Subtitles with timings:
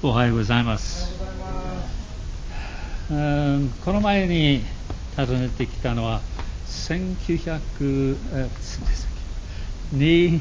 [0.00, 1.12] おはようございます。
[3.10, 4.62] うんこの前に
[5.16, 6.20] 訪ねてきたのは
[6.66, 9.08] 1900えすみませ
[9.96, 10.40] んに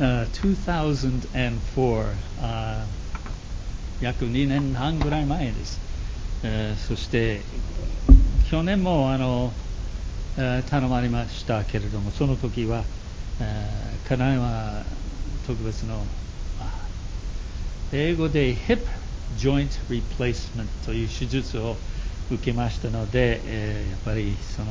[0.00, 2.86] あ2004
[4.00, 5.80] 約2年半ぐらい前です。
[6.42, 7.42] えーそして
[8.50, 9.52] 去年もあの
[10.36, 12.82] えー頼まれましたけれどもその時は、
[13.40, 14.82] えー、課題は
[15.46, 16.04] 特別の
[17.92, 18.80] 英語で Hip
[19.36, 21.76] Joint Replacement という手術を
[22.32, 24.66] 受けましたので、えーやっぱりその、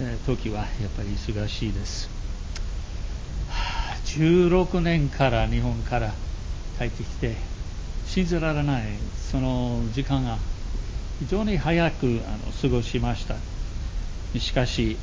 [0.00, 0.66] えー時はやっ
[0.96, 2.08] ぱり忙しいです。
[4.16, 6.12] 16年から日本から
[6.78, 7.34] 帰ってきて
[8.06, 8.82] 信じられない
[9.30, 10.36] その時間が
[11.18, 13.34] 非常に早くあの過ごしました。
[14.38, 14.96] しかし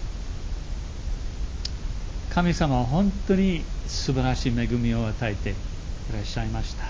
[2.30, 5.54] 神様は本当に素晴らしい恵みを与えて
[6.14, 6.84] らっしゃいました。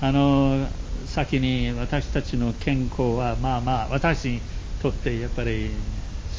[0.00, 0.68] あの
[1.06, 4.40] 先に私たちの健康はまあまあ私に
[4.80, 5.70] とってやっぱり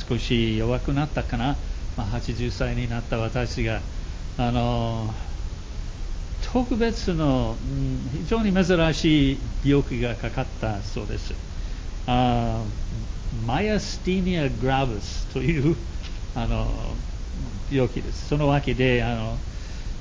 [0.08, 1.58] 少し弱くなったかな、
[1.98, 3.82] まあ、80歳になった私が
[4.38, 5.14] あの
[6.54, 7.58] 特別の、
[8.14, 11.34] 非常に珍しい病気がかかったそうです。
[12.08, 12.64] あ
[13.46, 15.76] マイアスティニア・グラブスという
[16.34, 16.96] あの
[17.70, 18.30] 病気です。
[18.30, 19.38] そのわけであの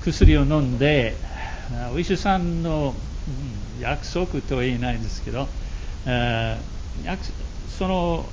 [0.01, 1.17] 薬を飲んで、
[1.93, 2.97] お医者さんの
[3.77, 5.55] 約束とは言えないんですけど、
[6.05, 6.63] あ
[7.67, 8.33] その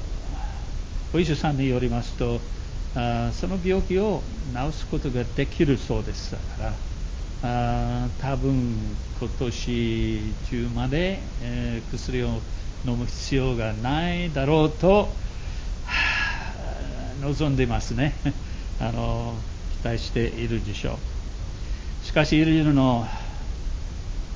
[1.14, 2.50] お医者さんによりますと、
[2.94, 6.32] あその病気を治すことができるそうです。
[6.32, 6.82] だから
[7.42, 12.44] あ多分今年中まで、えー薬を
[12.86, 15.20] 飲む必要がないだろうと
[17.20, 18.22] 望んでますね
[18.78, 21.02] あの期待しているでしょ
[22.02, 23.08] うしかしいろいろの、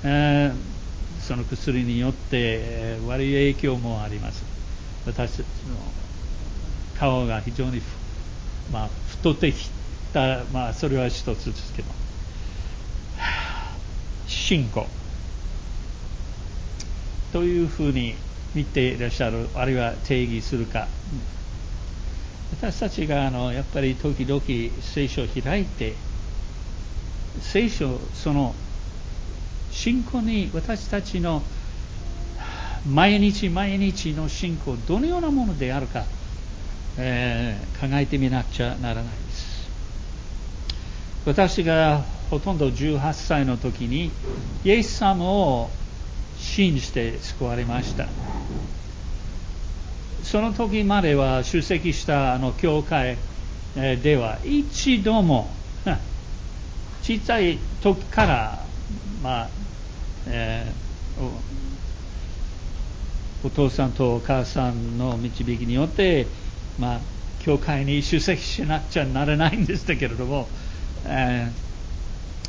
[0.02, 4.44] その薬によって悪い影響もあります。
[5.06, 5.46] 私たちの
[7.00, 7.82] 顔が非常に、
[8.72, 9.70] まあ、太ってき
[10.14, 11.88] た、まあ、それは一つですけど。
[14.28, 14.88] 信仰
[17.34, 18.16] というふうに
[18.56, 20.88] 見ていらっしゃる、あるいは定義するか。
[22.52, 24.42] 私たちがあのやっぱり時々
[24.82, 25.94] 聖書を開いて、
[27.40, 28.56] 聖書、その
[29.72, 31.44] 信仰に私たちの
[32.86, 36.06] 毎日毎日の信仰、どのようなものであるか、
[36.98, 39.70] えー考えてみなくちゃならないです。
[41.26, 44.12] 私がほとんど18歳の時に、
[44.66, 45.70] イエス様を
[46.38, 48.08] 信じて救われました。
[50.24, 53.18] その時までは出席したあの教会
[53.76, 55.50] では一度も
[57.02, 58.66] 小さい時から、
[59.22, 59.50] まあ
[60.32, 60.80] えー
[63.42, 66.28] お父さんとお母さんの導きによって、
[66.78, 67.02] まあ、
[67.40, 70.52] 教会に出席しなくちゃならないんでしたけれども、
[71.06, 71.70] えー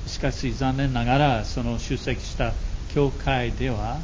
[0.07, 2.55] しかし残念ながらその出席した
[2.89, 4.01] 教会では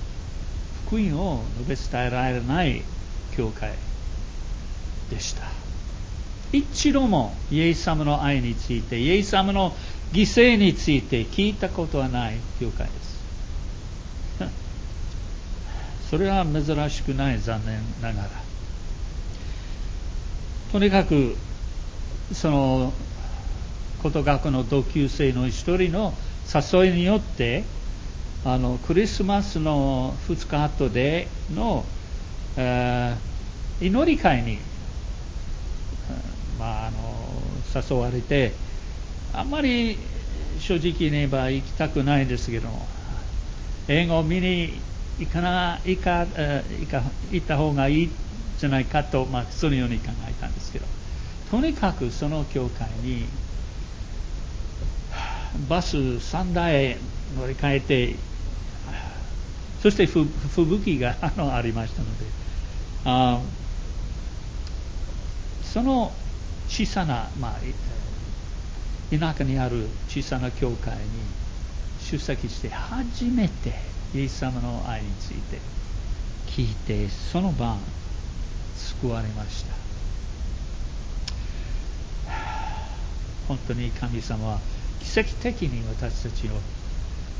[0.70, 2.84] 福音を述べ伝えられない
[3.31, 3.78] 教会
[5.08, 5.43] でした。
[6.53, 9.76] 一度もイエス様の愛についてイエス様の
[10.12, 13.25] 犠牲について聞いたことはない教会です。
[16.11, 18.28] それは珍しくない残念ながら。
[20.72, 21.37] とにかく
[22.33, 22.93] その
[24.03, 26.12] こと学の同級生の一人の
[26.53, 27.65] 誘いによって
[28.44, 31.84] あのクリスマスの2日後での、
[32.56, 33.37] えー
[33.78, 34.59] 祈り会に、
[36.59, 38.53] まあ、あの誘われて
[39.34, 39.99] あんまり
[40.59, 42.88] 正直に言えば行きたくないですけども
[43.88, 44.81] 映画を見に
[45.19, 48.10] 行かな行か、行か行った方がいいん
[48.56, 50.87] じゃないかと、まあ、そのように考えたんですけど。
[51.50, 53.28] とにかくその教会に
[55.69, 56.99] バス3台
[57.35, 58.19] 乗り換えて、
[59.79, 60.29] そして吹
[60.70, 62.25] 雪があのありましたので、
[63.05, 63.41] あ
[65.62, 66.12] その
[66.67, 71.37] 小さな、まあ、田舎にある小さな教会に
[71.96, 75.61] 出席して初めてイエス様の愛について
[76.47, 77.79] 聞いて、その晩
[78.75, 79.75] 救われました。
[83.47, 84.59] 本当に神様は
[85.01, 86.53] 奇跡的に私たちを、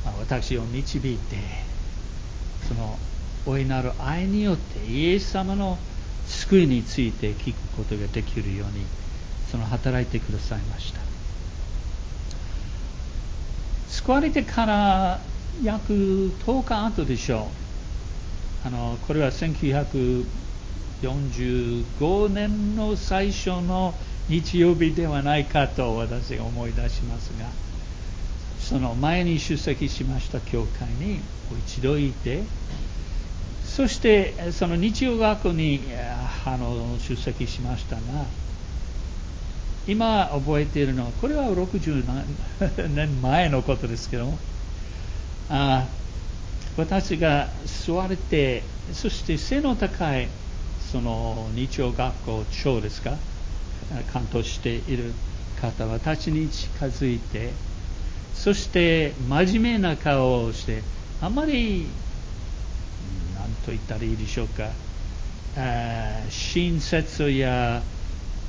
[0.05, 1.37] まあ私を導いて、
[2.69, 2.99] その
[3.46, 5.78] 大いなる愛によってイエス様の
[6.26, 8.84] 救いについて聞くことができるように、
[9.50, 11.00] その働いてくださいました。
[13.88, 17.52] 救われてから約10日後でしょ
[18.64, 18.66] う。
[18.66, 23.98] あのこれは1945年の最初の
[24.28, 27.52] 日曜日ではないかと私が思い出しますが、
[28.58, 31.22] その前に出席しました教会に
[31.58, 32.46] 一度いて、
[33.62, 35.84] そしてその日曜学校に
[36.44, 38.26] あの出席しましたが、
[39.86, 44.40] 今覚えているのは、これは60年前のことですけども、
[45.48, 45.88] あ
[46.76, 50.31] 私が座れて、そして背の高い
[50.78, 53.20] その日曜学校長ですか、
[54.08, 55.14] 担当している
[55.54, 57.60] 方、私に近づいて、
[58.32, 60.84] そして真面目な顔をして、
[61.20, 62.02] あまり、
[63.34, 64.76] 何と言ったらいいでしょうか、
[65.54, 67.87] あ親切や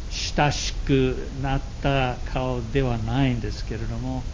[0.09, 4.25] 親しくなった顔ではないんですけれども、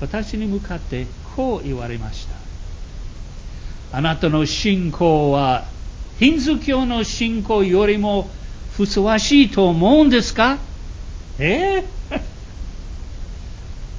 [0.00, 2.26] 私に向かってこう言われまし
[3.92, 3.96] た。
[3.96, 5.64] あなたの信仰は、
[6.18, 8.30] ヒンズ教の信仰よりも
[8.76, 10.58] ふさわしいと思うんですか？
[11.38, 11.84] え？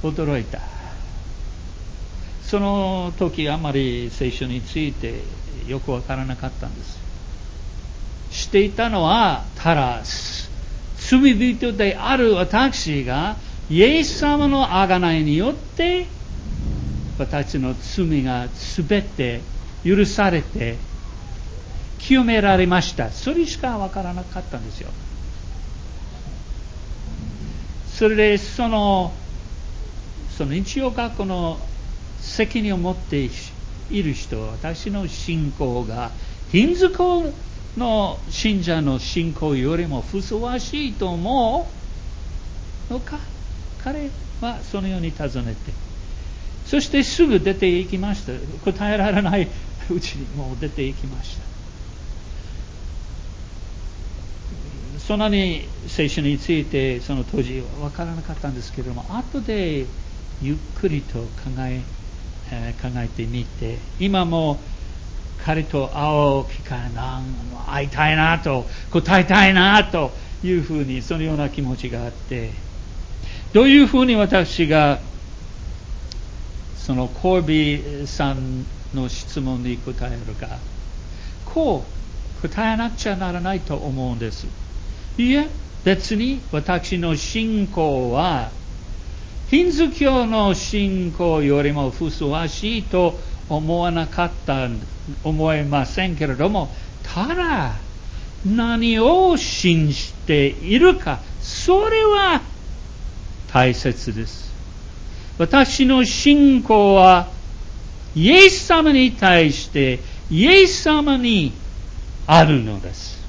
[0.01, 0.59] ー、 驚いた。
[2.43, 5.13] その時あまり聖書について
[5.67, 6.99] よくわからなかったんです。
[8.31, 10.01] していたのは、ただ、
[10.97, 13.35] 罪人である私が、
[13.69, 16.07] イエス様の贖いによって、
[17.21, 19.41] 私の罪がすべて
[19.83, 20.75] 許されて、
[21.99, 23.11] 清められました。
[23.11, 24.89] それしかわからなかったんですよ。
[27.93, 29.13] それで、その、
[30.35, 31.59] その日曜学校の
[32.19, 33.29] 責任を持って
[33.91, 36.09] いる人、私の信仰が、
[36.51, 37.23] ヒンズ教
[37.77, 41.67] の信者の信仰よりもふさわしいと思
[42.89, 43.19] うのか？
[43.83, 44.09] 彼
[44.41, 45.90] はそのように尋ねて
[46.65, 48.33] そしてすぐ出て行きました。
[48.63, 49.49] 答えられない
[49.89, 51.51] うちにもう出て行きました。
[54.99, 59.85] そんなに聖書についてその当時分からなかったんですけれども後で
[60.41, 61.81] ゆっくりと考え
[62.81, 64.61] 考えてみて今も
[65.37, 67.21] 彼と会う機会な
[67.67, 70.11] 会いたいなと答えたいなと
[70.43, 72.53] いうふうにそのような気持ちがあって
[73.53, 74.99] どういうふうに私が
[76.91, 80.59] そのコービーさんの質問に答えるか
[81.45, 81.85] こ
[82.37, 84.45] う答えなくちゃならないと思うんです。
[85.17, 85.47] いえ
[85.85, 88.49] 別に私の信仰は
[89.49, 93.17] ヒンズ教の信仰よりもふさわしいと
[93.47, 94.67] 思わなかった
[95.23, 97.75] 思えませんけれどもただ
[98.43, 102.41] 何を信じているかそれは
[103.47, 104.60] 大切です。
[105.41, 107.27] 私の信仰は
[108.13, 109.97] イエス様に対して
[110.29, 111.51] イエス様に
[112.27, 113.19] あるのです。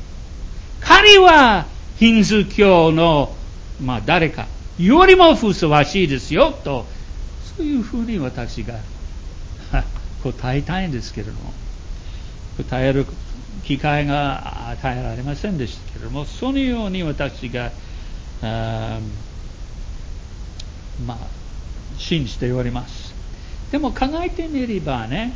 [0.83, 1.65] 彼は
[1.97, 3.35] ヒンズー教の、
[3.81, 4.47] まあ、誰か
[4.79, 6.85] よりもふさわしいですよと
[7.57, 8.75] そういうふうに私が
[10.23, 11.55] 答えたいんですけれども、
[12.59, 13.07] 答える
[13.65, 17.73] 機会が与えられませんでしたけれども、そのように私が、
[18.43, 19.01] あ
[21.07, 21.42] まあ、
[21.99, 23.15] 信じております。
[23.71, 25.35] でも考えてみればね、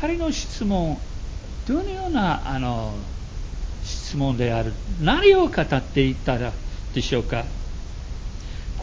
[0.00, 0.98] 彼の質問、
[1.66, 2.92] どのようなあの
[3.84, 4.72] 質問である、
[5.02, 6.52] 何を語っていたら
[6.94, 7.44] でしょうか。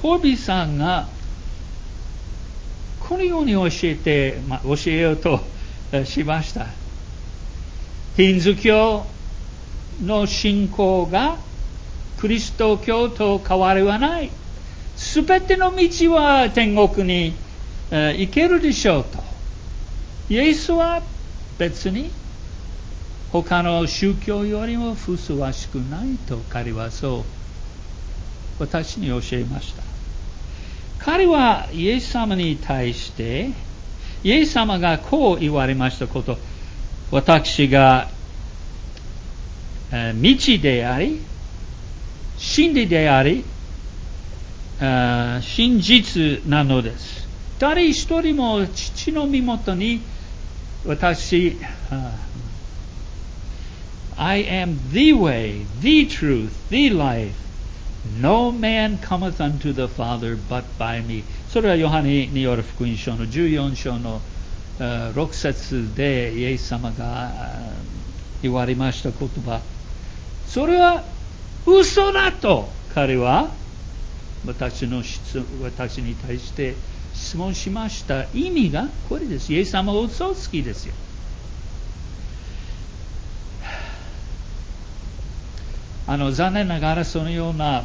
[0.01, 1.07] コービーさんが
[2.99, 5.39] このように教えて、まあ、教えようと
[6.05, 6.67] しました。
[8.17, 9.05] ヒンズ教
[10.03, 11.37] の信仰が
[12.19, 14.29] クリスト教と変わりはない。
[14.97, 17.33] すべての道は天国に
[17.91, 19.23] 行けるでしょうと。
[20.29, 21.01] イエスは
[21.57, 22.11] 別に
[23.31, 27.25] 他の宗教よりもふさわしくないと彼はそ
[28.59, 29.83] う私に教えました。
[30.99, 33.51] 彼はイエス様に対して、
[34.23, 36.37] イエス様がこう言われましたこと、
[37.11, 38.09] 私が、
[39.91, 39.97] 道
[40.61, 41.21] であり、
[42.37, 43.45] 真理であり、
[44.79, 47.27] 真実なのです。
[47.59, 50.01] 誰一人も父の身元に
[50.85, 51.57] 私、
[54.17, 57.33] I am the way, the truth, the life,
[58.21, 61.23] No man cometh unto the Father but by me.
[61.49, 64.21] それはヨハネによる福音書の14章の
[64.79, 67.31] 6節でイエス様が
[68.41, 69.59] 言われました言葉。
[70.47, 71.03] それは
[71.65, 73.51] 嘘だと彼は
[74.47, 76.73] 私の質私に対して
[77.13, 79.53] 質問しました意味がこれです。
[79.53, 80.93] イエス様は嘘つきですよ。
[86.07, 87.83] あの残念ながらそのような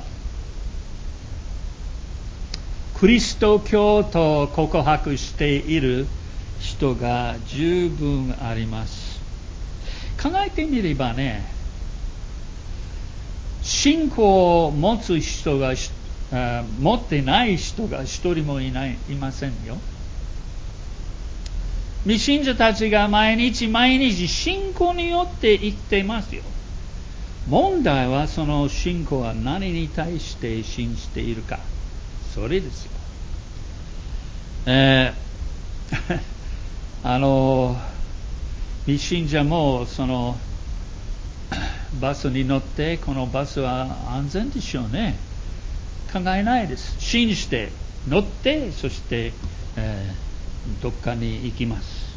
[2.94, 6.06] クリスト教と告白している
[6.60, 9.20] 人が十分あります。
[10.22, 11.44] 考えてみればね、
[13.62, 15.74] 信仰を持つ人が
[16.32, 19.76] 持ってない人が一人もいないいませんよ。
[22.04, 26.42] 未信者たちが毎日毎日信仰によって生きていますよ。
[27.46, 31.60] 問題はその信仰は何に対して信じているか。
[32.34, 32.92] それですよ。
[34.66, 36.20] えー、
[37.04, 37.76] あの、
[38.86, 40.36] 未信者もその
[42.00, 45.31] バスに乗ってこのバスは安全でしょうね。
[46.12, 46.96] 考えないです。
[47.00, 47.70] 信じて
[48.08, 49.32] 乗ってそして、
[49.76, 52.12] えー、どっかに行きます。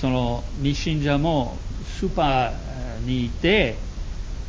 [0.00, 1.56] その未信者も
[1.98, 3.74] スーパーにいて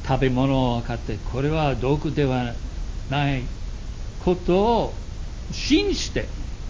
[0.08, 2.54] 食べ物を買ってこれは毒では
[3.10, 3.42] ない
[4.24, 4.94] ことを
[5.52, 6.26] 信じて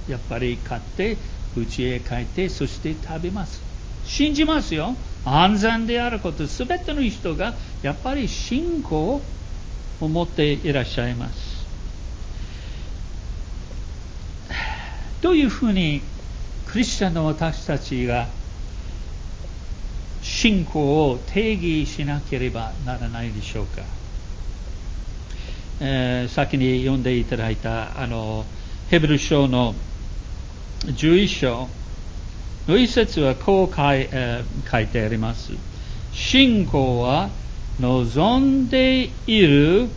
[0.07, 1.17] やっぱり買って
[1.57, 3.61] 家へ帰ってそして食べます
[4.05, 4.95] 信じますよ
[5.25, 9.21] 安全であること全ての人がやっぱり信仰を
[10.07, 11.59] 持っていらっしゃいます。
[15.21, 16.01] どういうふうに
[16.67, 18.27] クリスチャンの私たちが
[20.21, 23.81] 信仰を定義しなければならないでしょうか、
[25.81, 28.45] えー、先に読んでいただいたあの
[28.89, 29.75] ヘブル書の
[30.85, 31.67] 11章
[32.67, 35.51] の一節はこう書い,、えー、書いてあります。
[36.13, 37.29] 信仰は
[37.79, 39.89] 望んでいる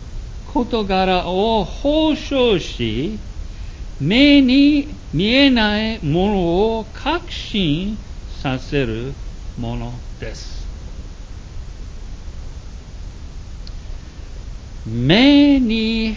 [0.52, 3.18] 事柄を保証し
[3.98, 7.98] 目に見えないものを確信
[8.40, 9.14] させる
[9.56, 10.68] ものです
[14.86, 16.16] 目に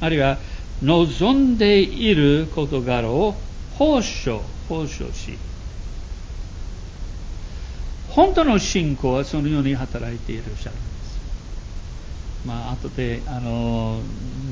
[0.00, 0.38] あるいは
[0.82, 3.34] 望んでいる事柄を
[3.70, 5.38] 保証保証し
[8.08, 10.76] 本当の信仰はそのように働いていらっしゃる。
[12.46, 14.00] まあ後であの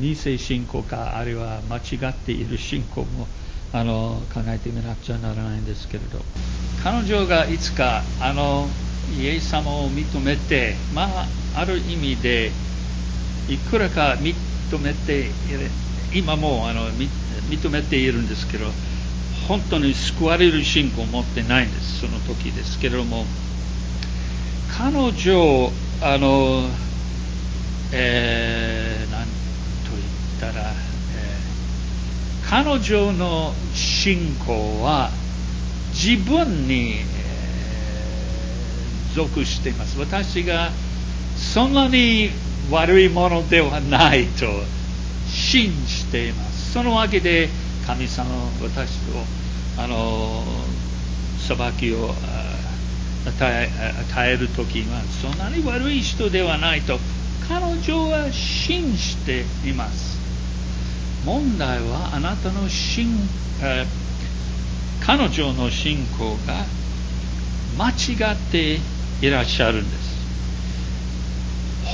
[0.01, 3.27] 偽信仰かあるいは間違っている信仰も
[3.73, 6.21] あの考えてみなくちゃならないんですけれど。
[6.83, 8.69] 彼女がいつかあの
[9.19, 11.27] イエス様を認めて、まあ、
[11.57, 12.51] ある意味で
[13.49, 14.35] いくらか認
[14.79, 15.31] めて
[16.15, 18.67] 今もあの認めているんですけど
[19.49, 23.25] 本当に救われる信仰を持ってないんですその時ですけれども。
[24.79, 25.71] 彼女
[26.03, 26.69] あの、
[27.93, 29.31] えー、何と
[30.41, 35.11] 言ったら、えー、彼女の信仰は
[35.93, 37.17] 自分に、
[39.17, 39.99] 属しています。
[39.99, 40.71] 私が
[41.37, 42.31] そんなに
[42.71, 44.47] 悪いものではないと
[45.27, 46.73] 信じています。
[46.73, 47.49] そのわけで
[47.87, 49.25] 神様は私を
[49.79, 50.45] あの
[51.39, 52.11] 裁きを
[53.27, 53.71] 与え
[54.11, 56.99] 与える時はそんなに悪い人ではないと
[57.49, 60.17] 彼女は信じています。
[61.25, 63.09] 問題はあなたの信
[65.07, 66.65] 彼女の信仰が
[67.79, 68.79] 間違って
[69.23, 70.17] いらっしゃるんです。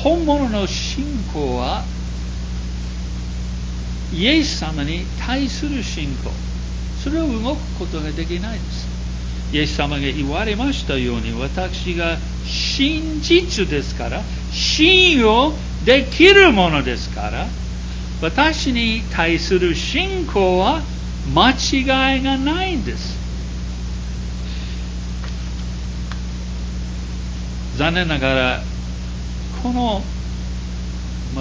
[0.03, 1.83] 本物の信仰は
[4.15, 6.31] イエス様に対する信仰。
[7.03, 8.87] それを動くことができないです。
[9.53, 14.23] イエス様が言われましたように私が真実ですから
[14.53, 15.53] 信用
[15.85, 17.47] できるものですから
[18.21, 20.81] 私に対する信仰は
[21.35, 23.17] 間違いがないんです。
[27.79, 28.63] 残念ながら
[29.63, 30.03] この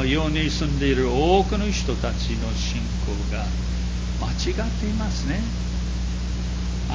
[0.06, 3.46] 世に住んでいる多くの人たちの信仰が
[4.22, 5.40] 間違っていますね。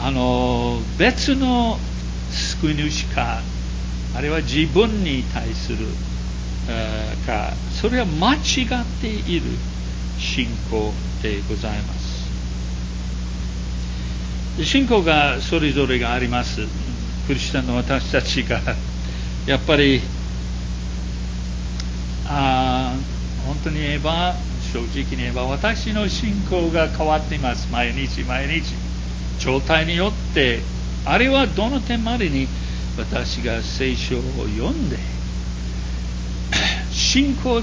[0.02, 1.78] あの別の
[2.30, 3.42] 救い主か
[4.16, 5.78] あるいは自分に対する
[7.26, 8.40] かそれは間違っ
[9.00, 9.42] ている
[10.18, 10.92] 信仰
[11.22, 12.16] でございます。
[14.64, 16.62] 信仰がそれぞれがあります。
[17.26, 18.60] クリスチャンの私たちが
[19.46, 20.00] やっぱり
[22.26, 22.94] あ
[23.46, 24.34] 本当に言えば
[24.72, 27.68] 正直に言えば私の信仰が変わっています。
[27.70, 28.62] 毎日毎日。
[29.38, 30.60] 状態によって
[31.04, 32.48] あれはどの点までに
[32.96, 34.20] 私が聖書を
[34.56, 34.96] 読んで
[36.90, 37.62] 信仰を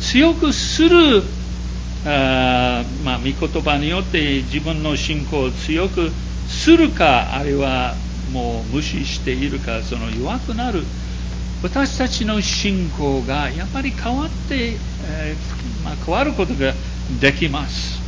[0.00, 1.22] 強くする
[2.08, 6.10] あまあ、御言葉によって自分の信仰を強く
[6.46, 7.94] するか、あるいは
[8.32, 10.84] もう無視しているか、その弱くなる、
[11.64, 16.74] 私たちの信仰がやっぱり変わって、えー、まあ、変わることが
[17.20, 18.00] できます。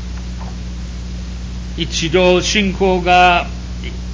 [1.77, 3.47] 一度信仰が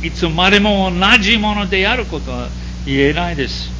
[0.05, 2.49] いつまでも同じものであることは
[2.85, 3.71] 言えないです。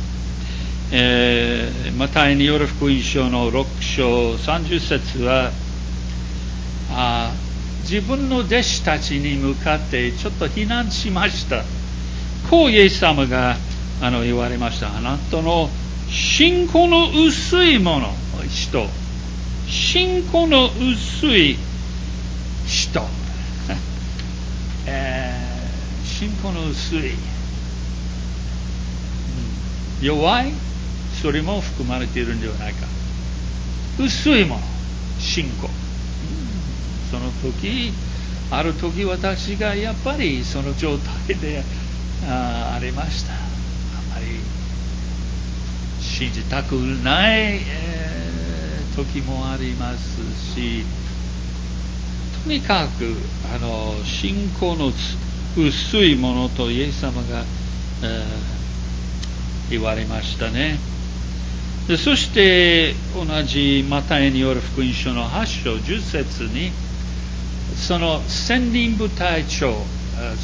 [0.91, 5.51] えー、マタイによる福音書の6章30節は
[6.91, 7.31] あ
[7.83, 11.63] 自分の弟子たちに向かってちょっと非難しました。
[12.49, 13.57] こうイエス様が
[14.01, 14.97] あの言われました。
[14.97, 15.69] あなたの
[16.09, 18.09] 信仰の薄いもの、
[18.49, 18.87] 人。
[19.69, 21.59] 信仰の薄い
[22.67, 23.03] 人。
[26.19, 27.13] 信仰の薄い。
[30.01, 30.53] 弱い
[31.21, 32.87] それも含まれているんではないか。
[33.99, 34.61] 薄いもの、
[35.19, 35.69] 信仰。
[37.11, 37.93] その時、
[38.51, 41.65] ある時私がやっぱりその状態で
[42.29, 43.33] ありました。
[43.33, 43.37] あ
[44.15, 44.27] まり
[46.01, 50.21] 信じたくない、えー、時もあります
[50.55, 50.85] し、
[52.45, 53.17] とにかく
[53.55, 54.93] あの信仰の
[55.57, 57.45] 薄いものとイエス様が、
[58.03, 60.79] えー、言われましたね。
[61.89, 66.73] でそして同じマタイによる福音書の8章10節に
[67.77, 69.75] その千人部隊長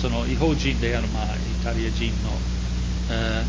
[0.02, 1.28] その違法人である、まあ、イ
[1.64, 2.30] タリア人の、
[3.10, 3.44] えー、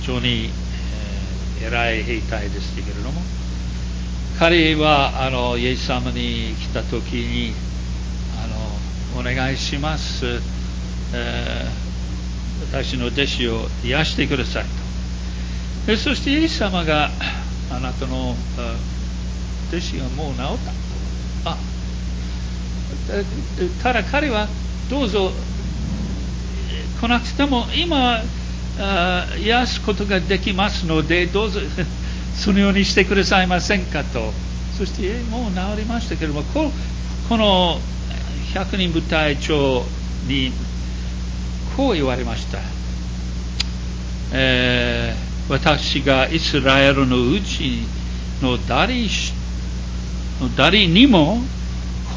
[0.00, 0.50] 非常に、
[1.60, 3.20] えー、偉い兵隊ですけれども
[4.38, 7.52] 彼はあのイエス様に来た時に
[9.16, 10.26] お願いします、
[11.14, 11.88] えー
[12.70, 14.64] 私の弟子を癒してください
[15.86, 15.96] と。
[15.96, 17.08] そしてイエス様が
[17.70, 18.34] あなたの
[19.68, 20.44] 弟子がもう治っ
[21.44, 21.50] た。
[21.50, 21.56] あ
[23.82, 24.48] ただ彼は
[24.90, 25.32] どうぞ
[27.00, 28.20] 来なくても今
[29.38, 31.60] 癒すことができますのでどうぞ
[32.36, 34.32] そのようにしてくださいませんかと。
[34.76, 37.80] そしてもう治りましたけれどもこの
[38.54, 39.84] 100人部隊長
[40.26, 40.52] に
[41.76, 42.58] こう言われました、
[44.32, 47.82] えー、私がイスラエルのうち
[48.42, 48.94] の誰
[50.40, 51.38] の誰にも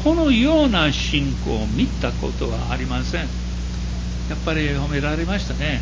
[0.04, 3.20] このような信仰を見たことはありません。
[3.20, 3.26] や
[4.36, 5.80] っぱり褒められましたね。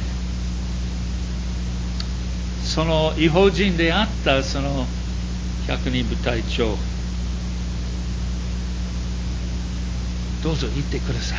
[2.65, 4.87] その違法人であったその
[5.67, 6.77] 百人部隊長。
[10.43, 11.39] どうぞ言ってください。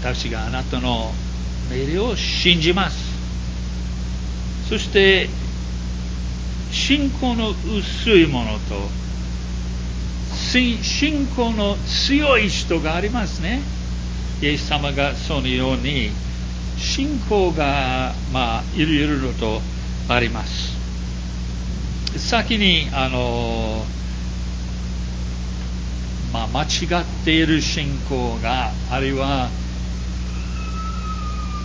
[0.00, 1.12] 私があなたの
[1.70, 2.96] 命令を信じます。
[4.68, 5.28] そして
[6.70, 8.88] 信仰の薄いものと
[10.52, 13.60] 信仰の強い人がありますね。
[14.42, 16.10] イエス様がそのように
[16.78, 19.60] 信仰がまあいろいろと
[20.08, 20.78] あります。
[22.16, 23.84] 先にあの
[26.32, 29.48] まあ、間違っている信仰があるいは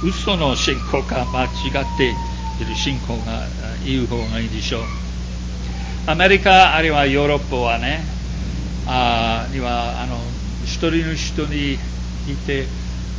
[0.03, 1.47] 嘘の信仰か間違
[1.83, 2.13] って
[2.61, 3.43] いる信仰が
[3.85, 4.81] 言う方がいいでしょう。
[6.07, 8.03] アメリカあるいはヨーロッパはね、
[8.87, 10.17] あにはあの
[10.63, 11.77] 一人の人にい
[12.45, 12.65] て、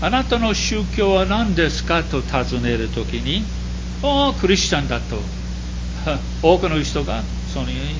[0.00, 3.42] あなたの宗教は何ですかと尋ねるときに、
[4.02, 5.16] おお、クリスチャンだと。
[6.42, 7.94] 多くの人がそのように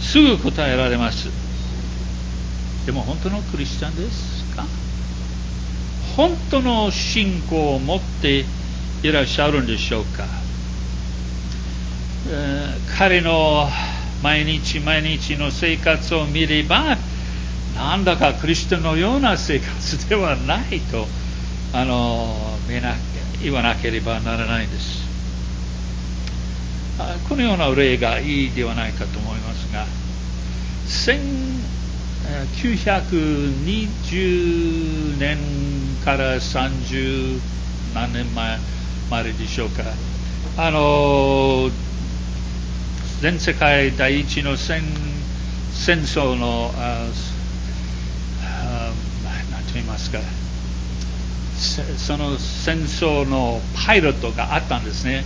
[0.00, 1.43] すぐ答えられます。
[2.86, 4.64] でも本当のクリスチャンですか？
[6.16, 8.44] 本当の信仰を持って
[9.02, 10.24] いらっしゃるんでしょうか、
[12.28, 13.68] えー、彼の
[14.22, 16.96] 毎日毎日の生活を見れば
[17.74, 21.06] なんだかクリスチャンのような生活ではないと
[21.72, 22.56] あの
[23.42, 25.02] 言わなければならないです。
[27.28, 29.84] このような例がいいではないかと思いますが
[32.24, 35.36] 920年
[36.04, 37.40] から30
[37.94, 38.58] 何年前
[39.10, 39.82] まででしょうか
[40.56, 41.70] あの
[43.20, 44.82] 全世界第一の戦
[45.72, 46.70] 戦争の
[48.42, 48.92] 何
[49.64, 50.18] と言いますか。
[51.98, 55.24] その戦争のパイロットがあったんですね。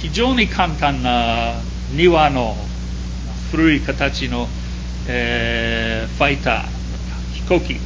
[0.00, 1.54] 非常に簡単な
[1.94, 2.56] 庭の
[3.50, 4.48] 古い形の
[5.12, 6.64] えー、ファイター、
[7.34, 7.80] 飛行機、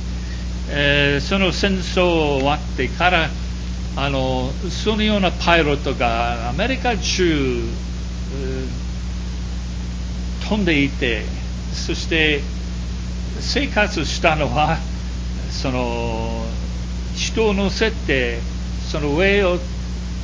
[0.69, 2.05] えー、その戦争
[2.39, 3.31] 終わってから、
[3.97, 7.63] あのそのようなパイロットがアメリカ中、
[10.49, 11.23] 飛んでいて
[11.73, 12.43] そして
[13.41, 14.77] 生活したのは
[15.51, 16.45] その
[17.15, 18.41] 人を乗せて
[18.91, 19.59] その上を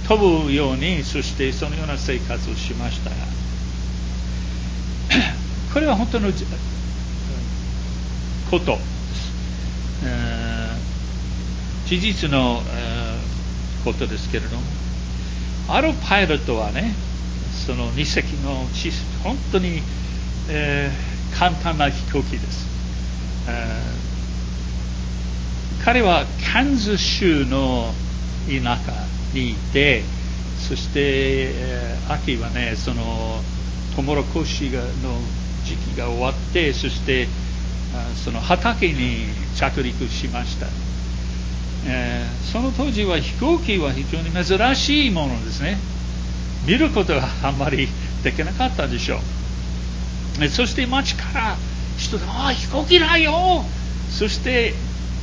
[0.06, 3.10] 飛ぶようにそしてそのような生活をしました。
[5.72, 6.28] これは本当の
[8.50, 8.76] こと。
[8.76, 8.78] で
[11.86, 12.62] す、事実の
[13.84, 14.62] ことですけれども。
[15.68, 16.94] あるパイロットはね
[17.64, 18.66] その2隻の
[19.22, 19.82] 本当に、
[20.48, 22.66] えー、簡単な飛行機です、
[25.84, 27.92] 彼はカンズ州の
[28.48, 28.92] 田舎
[29.32, 30.02] にいて
[30.58, 33.40] そして、えー、秋はねその
[33.94, 34.88] トウモロコシがの
[35.64, 37.28] 時期が終わってそして
[38.24, 39.26] その畑に
[39.56, 40.66] 着陸しました、
[41.86, 45.78] えー、その当時は飛行機は非常に珍しいものですね。
[46.66, 47.88] 見ることがあんまり
[48.22, 49.20] できなかったでしょ
[50.40, 50.48] う。
[50.48, 51.56] そして街から
[51.96, 53.64] 人が「ああ飛行機だよ!」
[54.12, 54.74] そして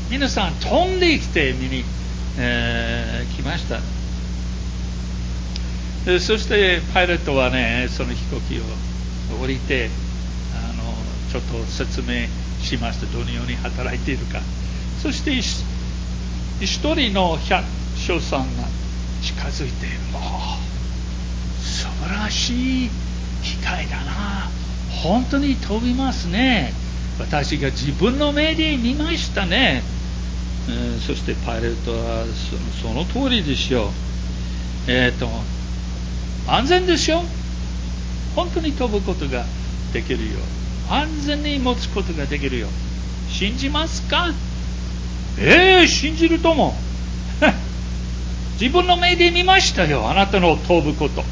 [0.10, 1.84] 皆さん飛んできて見に、
[2.38, 3.80] えー、来ました。
[6.20, 8.64] そしてパイロットはねその飛行機を
[9.44, 9.90] 降りて
[10.56, 10.96] あの
[11.32, 12.28] ちょっと説明
[12.62, 14.42] しましたどのように働いているか。
[15.02, 17.64] そして一人の百
[18.08, 18.64] 姓さんが
[19.22, 20.68] 近づいて「ああ
[21.64, 22.90] 素晴らしい
[23.44, 24.50] 機械だな。
[25.04, 26.74] 本当に飛びますね。
[27.20, 29.82] 私が自分の目で見ましたね、
[30.70, 32.26] えー、そしてパイロットは
[32.84, 33.92] そのその通りですよ。
[34.88, 35.30] えっ、ー、と
[36.48, 37.24] 安全ですよ。
[38.36, 39.46] 本当に飛ぶことが
[39.94, 40.38] できるよ
[40.90, 42.68] 安全に持つことができるよ
[43.30, 44.32] 信じますか？
[45.40, 46.74] ええー、信じるとも。
[48.60, 51.24] 自分の目で見ましたよあなたの飛ぶこと。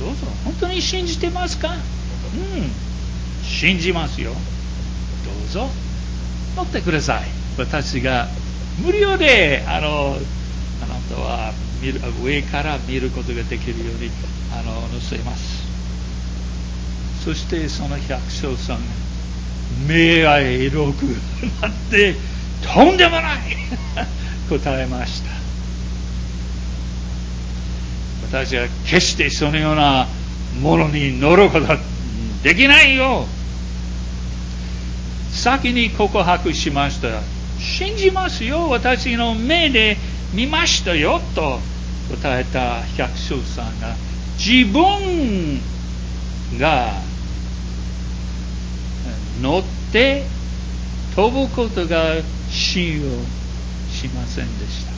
[0.00, 1.74] どうぞ本当に信じてますか？
[2.34, 2.70] うん
[3.44, 4.32] 信じますよ。
[4.32, 4.36] ど
[5.46, 5.68] うぞ
[6.56, 7.24] 乗ってください。
[7.58, 8.28] 私が
[8.78, 10.16] 無料であの
[10.82, 11.52] あなたは
[11.82, 14.10] 見る上から見ることができるように
[14.52, 15.57] あの乗せます。
[17.24, 18.78] そしてその百姓さん
[19.86, 21.02] 目が色く
[21.60, 22.14] なって
[22.62, 23.38] とんでもない！
[24.48, 25.28] 答えました。
[28.30, 30.06] 私は決してそのような
[30.60, 31.78] ものに乗ることは
[32.42, 33.26] できないよ。
[35.32, 37.08] 先に告白しました
[37.58, 38.68] 信じますよ。
[38.68, 39.96] 私の目で
[40.32, 41.60] 見ましたよと
[42.10, 43.94] 答えた百姓さんが
[44.38, 45.60] 自分
[46.58, 47.07] が
[49.40, 50.24] 乗って
[51.14, 52.14] 飛ぶことが
[52.50, 53.08] 信用
[53.90, 54.92] しませんでした。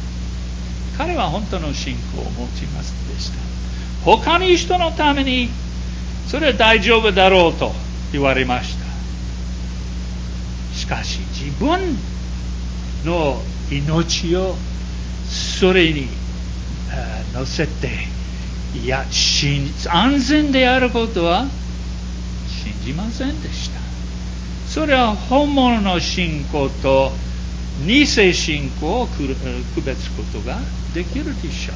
[0.98, 3.38] 彼は本当の信仰を持ちませんでした。
[4.04, 5.48] 他の人のために
[6.28, 7.72] それは大丈夫だろうと
[8.12, 8.84] 言われました。
[10.76, 11.96] しかし自分
[13.04, 14.54] の命を
[15.28, 16.08] それに
[17.34, 17.88] 乗せて
[18.74, 19.04] いや
[19.88, 21.46] 安全であることは
[22.62, 23.69] 信じませんでした。
[24.72, 27.10] それは本物の信仰と
[27.84, 29.26] 偽信仰を区
[29.84, 30.60] 別すことが
[30.94, 31.72] できるでしょ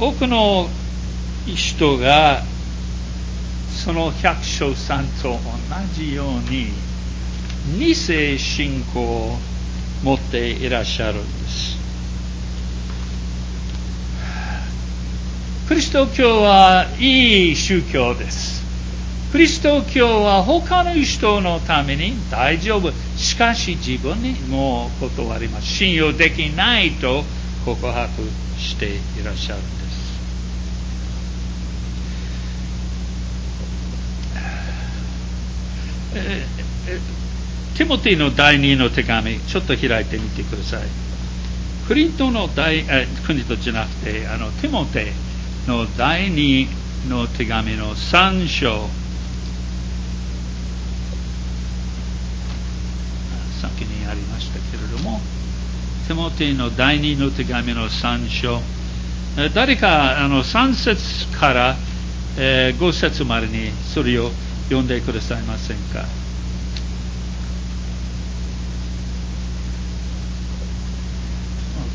[0.00, 0.10] う。
[0.10, 0.68] 多くの
[1.44, 2.44] 人が
[3.84, 5.38] その百姓さんと同
[5.94, 6.68] じように
[7.80, 9.36] 偽信仰を
[10.04, 11.76] 持っていらっしゃるんです。
[15.66, 18.57] クリスト教はいい宗教です。
[19.32, 27.24] クリスト教は他の人のために大丈夫しかし自分にもう断ります信用できないと
[27.64, 28.08] 告白
[28.58, 28.86] して
[29.20, 29.78] いらっしゃるんです
[37.76, 40.82] ティモティの第2の手紙、ちょっと開いてみてください。
[41.86, 45.12] クリントの第、えクリントじゃなくて、あの、ティモテ
[45.68, 46.66] の第2
[47.08, 48.88] の手紙の3章。
[53.60, 55.20] 先にありましたけれども、
[56.06, 58.60] テモティの第二の手紙の参照。
[59.54, 61.76] 誰かあの3節から、
[62.36, 64.30] えー、5節までにそれを
[64.64, 66.04] 読んでくださいませんか？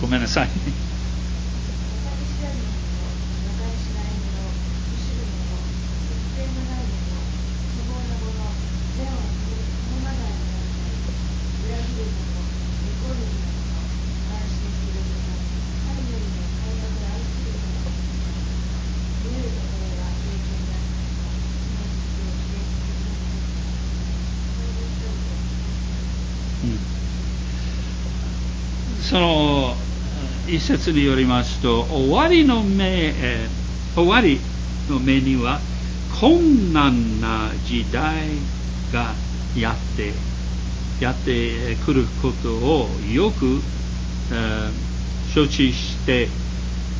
[0.01, 0.49] ごめんなさい。
[30.63, 34.39] 節によりますと終わりの目、えー、終わり
[34.89, 35.59] の目には
[36.19, 38.27] 困難な時代
[38.93, 39.13] が
[39.57, 40.13] やって
[41.03, 43.59] やってくることをよく、
[44.31, 46.29] えー、承知して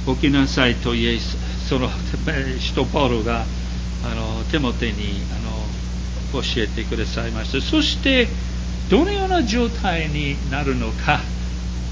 [0.06, 1.38] おきなさいとイエス
[1.70, 1.90] その
[2.60, 3.46] 使徒パウロが
[4.06, 4.92] あの手元に
[5.32, 7.62] あの教えてくださいました。
[7.62, 8.28] そして
[8.90, 11.22] どのような状態になるのか。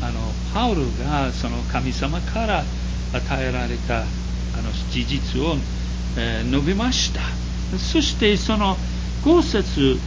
[0.01, 0.19] あの
[0.53, 2.63] パウロがその神様から
[3.13, 4.03] 与えられたあ
[4.61, 5.55] の事実を、
[6.17, 7.21] えー、述べました
[7.77, 8.75] そしてその
[9.23, 9.97] 5節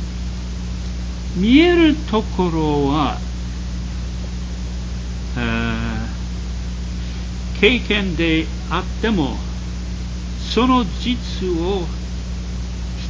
[1.36, 3.18] 見えるところは、
[7.60, 9.36] 経験であっても
[10.54, 11.82] その実を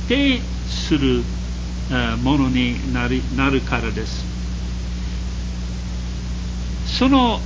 [0.07, 1.23] 否定する
[2.23, 4.24] ものになりなるからです。
[6.99, 7.41] その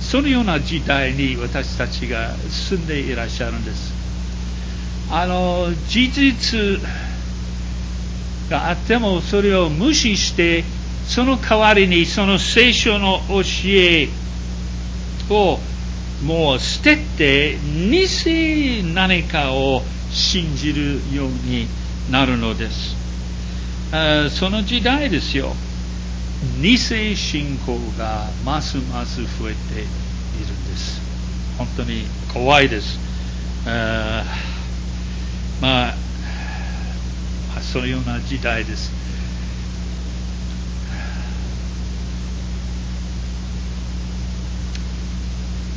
[0.00, 3.92] そのような時代に私たちが住んでいらっしゃるんです。
[5.10, 6.80] あの事実
[8.48, 10.64] があってもそれを無視して
[11.08, 14.08] その代わりにその聖書の教え
[15.30, 15.58] を
[16.24, 21.66] もう捨てて偽何かを信じるように
[22.10, 22.94] なるのです。
[24.38, 25.54] その時代ですよ。
[26.60, 31.00] 偽信仰がますます増えているんです。
[31.58, 32.98] 本当に怖いです。
[33.66, 34.24] あ
[35.60, 35.94] まあ、
[37.60, 38.92] そういうような時代です。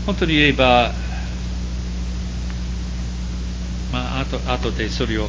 [0.05, 0.91] 本当に言えば、
[3.91, 5.27] まあ、あと後でそれを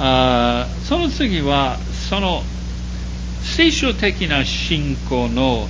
[0.00, 1.78] あその次は
[2.08, 2.42] その
[3.44, 5.68] 聖書的な信仰の、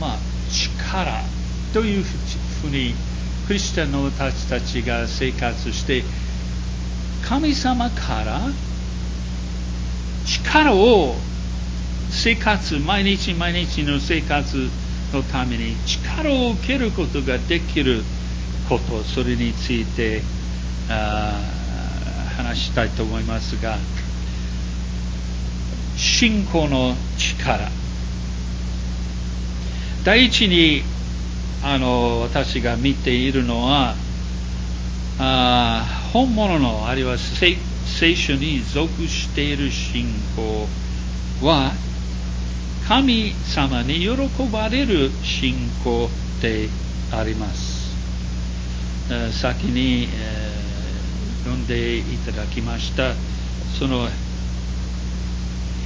[0.00, 0.18] まあ、
[0.50, 1.24] 力
[1.72, 2.94] というふうに
[3.46, 6.02] クリスチャンの私たちが生活して
[7.26, 8.40] 神様から
[10.26, 11.14] 力を
[12.10, 14.68] 生活毎日毎日の生活
[15.12, 18.02] のために力を受けることができる
[18.68, 20.20] ことそれについて
[22.36, 23.78] 話したいと思いますが
[25.98, 27.68] 信仰の力
[30.04, 30.82] 第一に
[31.62, 33.94] あの私が見ているのは
[35.18, 40.06] あ本物のあるいは聖書に属している信
[40.36, 40.68] 仰
[41.44, 41.72] は
[42.86, 44.16] 神様に喜
[44.52, 46.08] ばれる信仰
[46.40, 46.68] で
[47.12, 47.88] あります。
[49.32, 53.14] 先に、えー、読んでいただきました
[53.78, 54.06] その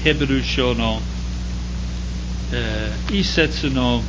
[0.05, 0.99] ヘブル書の、
[2.53, 4.03] えー、一節の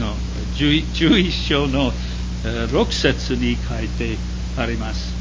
[0.00, 0.14] の
[0.56, 1.92] 11, 章の、
[2.44, 4.16] えー、6節に書いて
[4.58, 5.14] あります。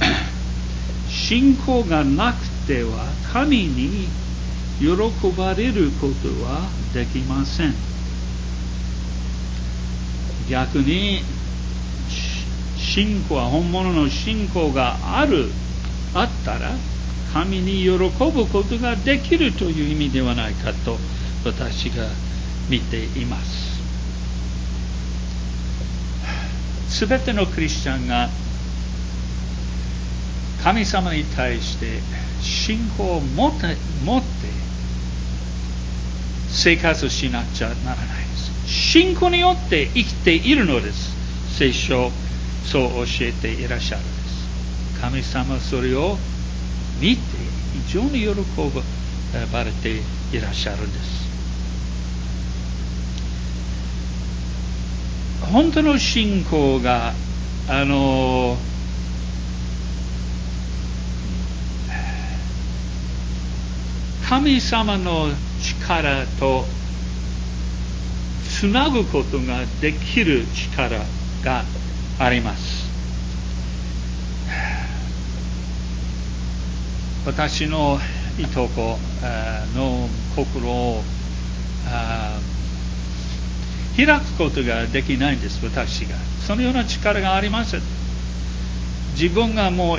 [1.10, 4.08] 信仰がなくては神に
[4.80, 4.86] 喜
[5.36, 7.74] ばれることはできません。
[10.48, 11.22] 逆に
[12.78, 15.50] 信仰は本物の信仰がある
[16.14, 16.70] あったら
[17.32, 20.96] 神に喜ぶことができるという意味ではないかと
[21.44, 22.06] 私が
[22.70, 23.78] 見ています。
[26.88, 28.28] すべてのクリスチャンが
[30.64, 32.00] 神様に対して
[32.42, 34.26] 信仰を持って持って
[36.48, 38.50] 生活しなくちゃならないです。
[38.66, 41.16] 信仰によって生きているのです。
[41.58, 42.10] 聖書
[42.64, 45.00] そう教えていらっしゃるんです。
[45.00, 46.16] 神様それを
[47.00, 47.22] 見て
[47.86, 48.28] 非常に喜
[49.52, 50.00] ばれて
[50.32, 51.28] いらっしゃるんです。
[55.52, 57.14] 本当の信仰が
[57.68, 58.56] あの
[64.28, 65.28] 神様の
[65.62, 66.66] 力と
[68.50, 70.98] つなぐことができる力
[71.44, 71.64] が
[72.18, 72.67] あります。
[77.26, 78.00] 私の
[78.38, 78.98] いとこ
[79.74, 81.02] の心を
[83.96, 86.16] 開くことができないんです、私が。
[86.46, 87.76] そのような力があります。
[89.14, 89.98] 自分がもう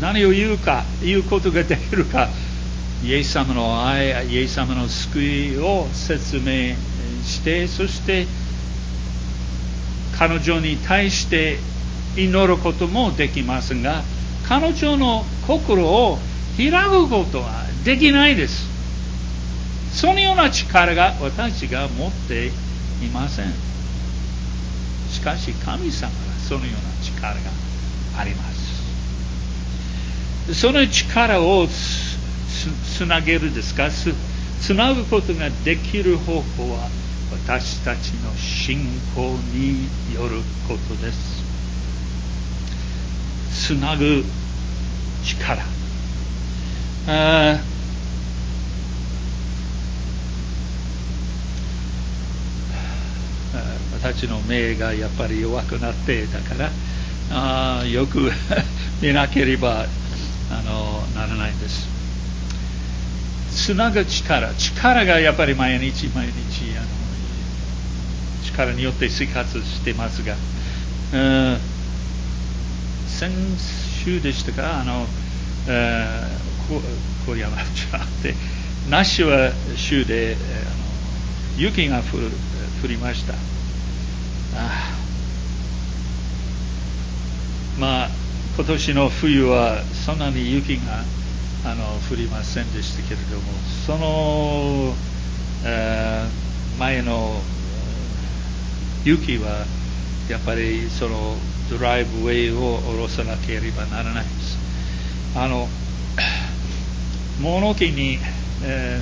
[0.00, 2.28] 何を言うか、言うことができるか、
[3.04, 6.74] イエス様の愛、イエス様の救いを説明
[7.24, 8.26] して、そして
[10.18, 11.58] 彼女に対して
[12.16, 14.02] 祈ることもできますが、
[14.52, 16.18] 彼女の心を
[16.58, 18.68] 開くことはできないです。
[19.94, 22.50] そのような力が私が持ってい
[23.14, 23.46] ません。
[25.10, 27.38] しかし神様がそのような力が
[28.18, 28.44] ありま
[30.50, 30.52] す。
[30.60, 33.88] その力をつなげるですか？
[33.90, 36.90] つなぐことができる方法は
[37.46, 41.41] 私たちの信仰によることです。
[43.54, 44.24] つなぐ
[45.24, 45.62] 力。
[47.06, 47.58] あ
[54.02, 56.70] 私の目がやっぱり弱くなってだから
[57.30, 58.32] あよく
[59.00, 59.86] 見なければ
[60.50, 61.88] あのならないんです
[63.52, 66.32] つなぐ力力がやっぱり毎日毎日
[66.76, 66.86] あの
[68.44, 70.34] 力によって生活してますが、
[71.12, 71.58] うん、
[73.18, 73.30] 先
[74.04, 74.80] 週でしたか？
[74.80, 75.06] あの、
[75.68, 78.34] えー、郡山じゃなくて
[78.90, 82.30] 那須は州であの雪が降る
[82.82, 83.34] 降りました。
[84.54, 84.98] あ
[87.78, 88.08] まあ
[88.56, 91.04] 今年の冬はそんなに雪が
[91.64, 93.42] あの降りませんでしたけれども
[93.86, 94.94] その、
[95.64, 97.40] えー、前の
[99.04, 99.64] 雪は
[100.28, 101.36] やっぱりその
[101.72, 104.58] ドライブウェイを下ろさなければならないです。
[105.34, 105.66] あの
[107.40, 108.18] 物置に、
[108.62, 109.00] え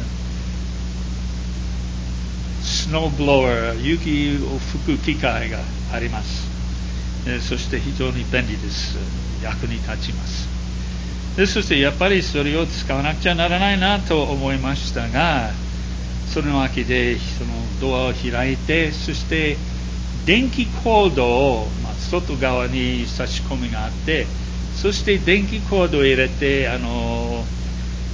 [2.60, 5.58] ー、スノーブロワー雪を吹く機械が
[5.92, 6.46] あります、
[7.26, 8.96] えー、そして非常に便利です。
[9.42, 10.48] 役に立ちます。
[11.36, 15.50] でそしてやっぱりそれを使わなくちゃならないなと思いましたが
[16.28, 19.56] そのわけでそのドアを開いてそして
[20.26, 24.26] 電気コードを、ま、外側に差し込みがあって
[24.76, 27.44] そして電気コードを入れてあの、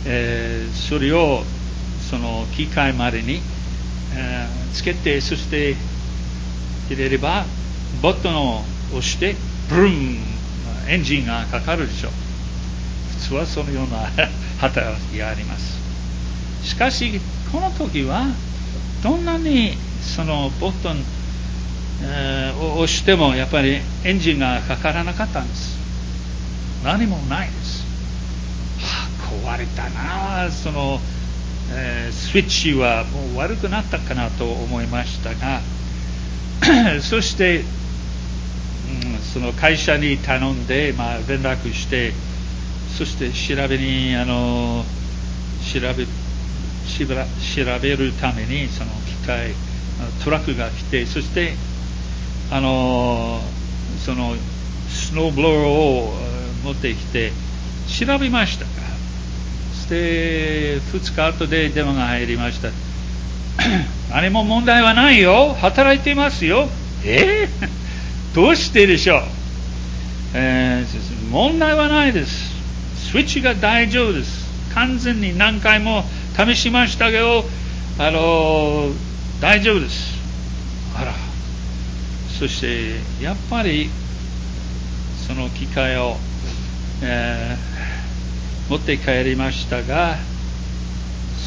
[0.07, 1.43] えー、それを
[2.11, 3.41] その機械までに、
[4.15, 5.75] えー、つけてそして
[6.89, 7.45] 入れれば
[8.03, 9.35] ボタンを押して
[9.69, 10.37] ブルン
[10.89, 12.13] エンジンがかかるでしょう。
[13.21, 14.09] 普通はそのような
[14.61, 15.79] 働きがあります。
[16.63, 18.27] しかしこの時は
[19.03, 21.05] どんなにそのボタン
[22.03, 25.77] えー、押してもやっぱりエンジンがかからなかったんです。
[26.87, 27.85] 何もないです、
[28.79, 31.01] はあ、壊れたなその、
[31.73, 35.61] えー、スイッチはもう悪くなったかなと思いましたが
[37.03, 42.13] そして、うん、その会社に頼んで、まあ、連絡して
[42.97, 44.85] そして調べにあの
[45.65, 49.51] 調べ調べるためにその機械
[50.25, 51.55] トラックが来てそして
[52.51, 53.41] あの
[54.05, 54.35] その
[54.89, 56.13] スノーブローを
[56.65, 57.33] 持ってきて
[57.89, 58.67] 調べました。
[59.75, 62.69] そして2日後で電話が入りました。
[64.11, 65.57] 何も問題はないよ。
[65.61, 66.69] 働いていますよ。
[67.05, 67.69] えー、
[68.35, 69.23] どうしてでしょう、
[70.35, 72.57] えー、問題はないです。
[73.11, 74.47] スイッチが大丈夫です。
[74.75, 76.05] 完全に何回も
[76.37, 77.49] 試しましたけど
[77.99, 78.91] あの
[79.41, 80.06] 大丈夫です。
[82.39, 83.89] そしてやっぱり
[85.27, 86.17] その機会を、
[87.03, 90.17] えー、持って帰りましたが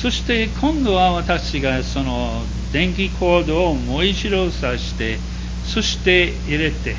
[0.02, 5.17] そして今度は私がその電気コードをもう一度挿して
[5.65, 6.95] そして入れて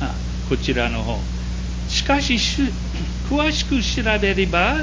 [0.00, 0.14] あ
[0.48, 1.18] こちらの方。
[1.88, 2.34] しかし
[3.28, 4.76] 詳しく調べれば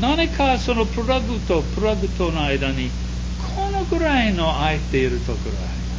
[0.00, 2.90] 何かそのプラグとプラグとの間に
[3.56, 5.97] このぐらいの空いているところがあります。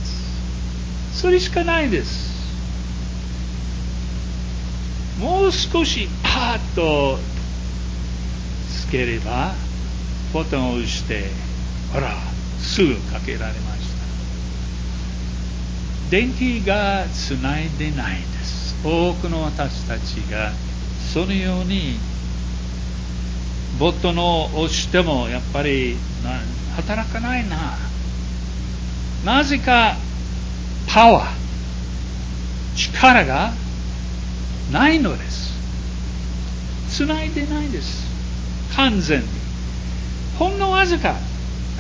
[1.20, 2.30] それしかないです。
[5.20, 7.20] もう少しパーッと
[8.72, 9.54] つければ
[10.34, 11.26] ボタンを押して
[11.92, 12.14] ほら
[12.62, 13.90] すぐかけられまし
[16.08, 16.10] た。
[16.10, 18.78] 電気がつないでないです。
[18.86, 20.54] 多くの私たちが
[21.14, 21.98] そのように
[23.78, 25.98] ボタンを押してもやっぱり
[26.78, 27.78] 働かないな。
[29.26, 29.98] なぜか
[30.92, 31.28] パワー、
[32.76, 33.54] 力が
[34.72, 35.54] ないのです。
[36.90, 38.08] つないでないです。
[38.76, 39.28] 完全に。
[40.40, 41.16] ほんのわずか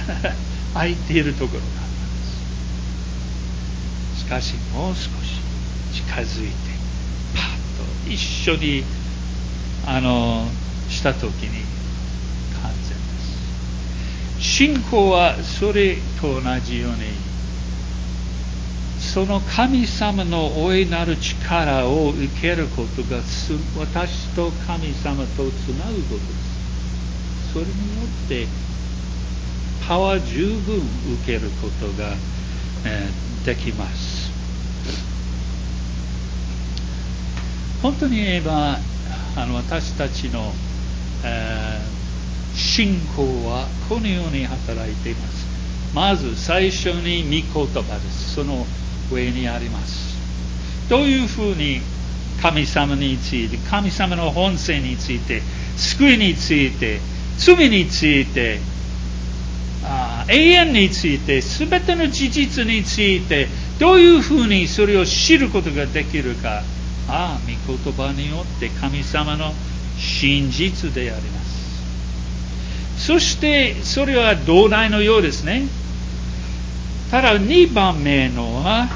[0.75, 2.07] 空いているところがありま
[4.15, 4.19] す。
[4.19, 5.09] しかしもう少し
[5.95, 6.53] 近づいて、
[7.33, 7.45] パッ
[8.05, 8.83] と一緒に、
[9.87, 10.47] あの、
[10.87, 11.63] したときに
[12.61, 12.95] 完全で
[14.39, 14.47] す。
[14.47, 17.29] 信仰はそれと同じように
[19.13, 23.23] その神様の大いなる力を受けることが
[23.75, 27.53] 私と神様とつなぐことです。
[27.53, 28.45] それによって
[29.87, 32.13] パワー十分受けることが、
[32.85, 34.29] えー、できます。
[37.81, 38.77] 本当に言えば
[39.35, 40.53] あの私たちの、
[41.23, 45.48] えー、信仰はこのように働いています。
[45.93, 47.23] まず最初に
[47.53, 48.35] 御言葉です。
[48.35, 48.65] その
[49.11, 50.17] 上にあります。
[50.89, 51.81] どういうふうに
[52.41, 55.41] 神様について神様の本性について
[55.77, 56.99] 救いについて
[57.37, 58.59] 罪について
[59.83, 63.47] あ永遠について全ての事実について
[63.79, 66.63] どういうふうにそれを知ることができるか。
[67.11, 69.51] ああ御言葉によって神様の
[69.97, 71.38] 真実であります。
[72.99, 75.67] そしてそれは同大のようですね。
[77.09, 78.87] ただ2番目のは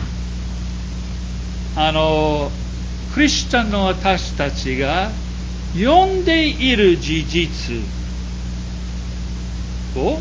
[1.76, 2.51] あの
[3.14, 5.10] クリスチャンの私たちが
[5.74, 7.78] 読んでいる事実
[9.95, 10.20] を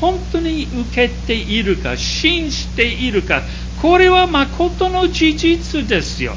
[0.00, 3.42] 本当に受けているか信じているか
[3.80, 6.34] これは誠の事実ですよ、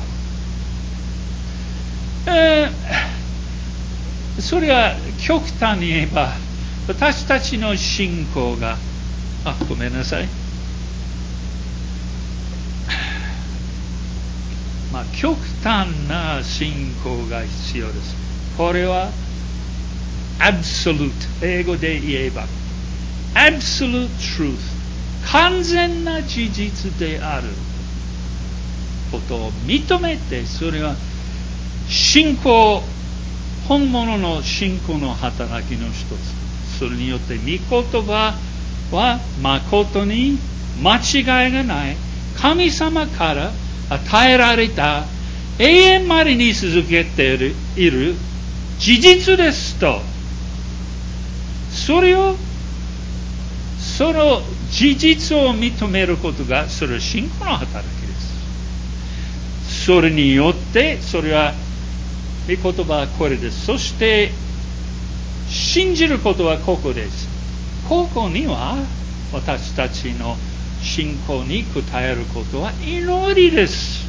[2.28, 6.34] えー、それは極端に言えば
[6.88, 8.78] 私たちの信仰が
[9.46, 10.28] あごめんなさい。
[14.92, 18.16] まあ極端な信仰が必要です。
[18.58, 19.10] これは
[20.40, 21.12] absolute
[21.42, 22.46] 英語で言えば
[23.36, 24.58] absolute truth
[25.32, 27.48] 完全な事実である
[29.12, 30.96] ことを認めてそれは
[31.88, 32.84] 信仰
[33.72, 38.34] 本物の信仰の働きの一つそれによって御言葉
[38.92, 40.38] は誠に
[40.84, 41.96] 間違いがない
[42.36, 43.50] 神様から
[43.90, 45.06] 与えられた
[45.58, 48.16] 永遠までに続けている
[48.78, 50.02] 事実ですと。
[51.72, 52.36] それを
[53.80, 58.14] その事実を認めることがそれは信仰の働きで
[59.70, 59.86] す。
[59.86, 61.54] それによってそれは
[62.48, 64.32] 御言葉はこれですそして
[65.48, 67.28] 信じることはここです
[67.88, 68.78] ここには
[69.34, 70.36] 私たちの
[70.82, 74.06] 信仰に応えることは祈りです。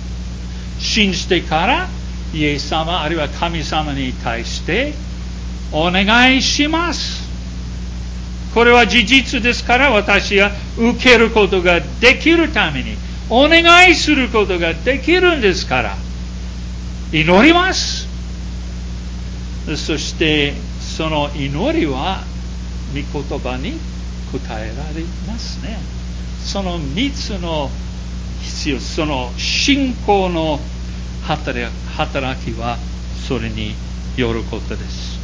[0.78, 1.88] 信じてから
[2.34, 4.94] イエス様あるいは神様に対して
[5.70, 7.30] お願いします。
[8.54, 12.96] これは事実ですから私が受けることができるために
[13.30, 15.96] お願いすることができるんですから
[17.12, 18.01] 祈ります。
[19.76, 22.24] そしてその祈りは
[22.92, 23.74] 御言葉に
[24.32, 25.78] 答えられますね。
[26.44, 27.70] その3つの
[28.42, 30.58] 必要、その信仰の
[31.24, 32.76] 働きは
[33.28, 33.74] それに
[34.16, 35.18] よることです。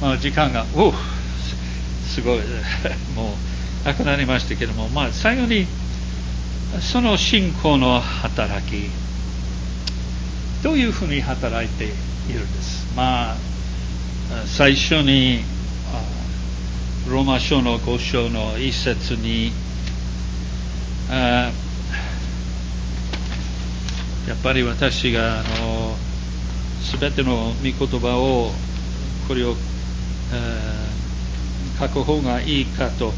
[0.00, 0.92] ま、時間が、お
[2.14, 2.38] すごい、
[3.14, 3.34] も
[3.84, 5.66] うなくなりましたけども、まあ、最後に
[6.80, 8.88] その信仰の働き、
[10.64, 11.88] どういうふうに働いてい
[12.32, 12.86] るんです。
[12.96, 13.36] まあ、
[14.46, 15.44] 最初に
[17.08, 19.52] ローマ書の5章の一節に
[21.10, 21.50] や
[24.32, 25.94] っぱり私があの
[26.98, 28.50] 全ての御言葉を
[29.28, 29.54] これを
[31.78, 33.12] 書く方がいいかと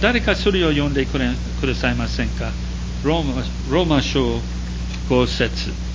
[0.00, 1.28] 誰かそれを読んでくれ
[1.60, 2.50] くださいませんか？
[3.04, 4.40] ローマローマ書
[5.10, 5.87] 5節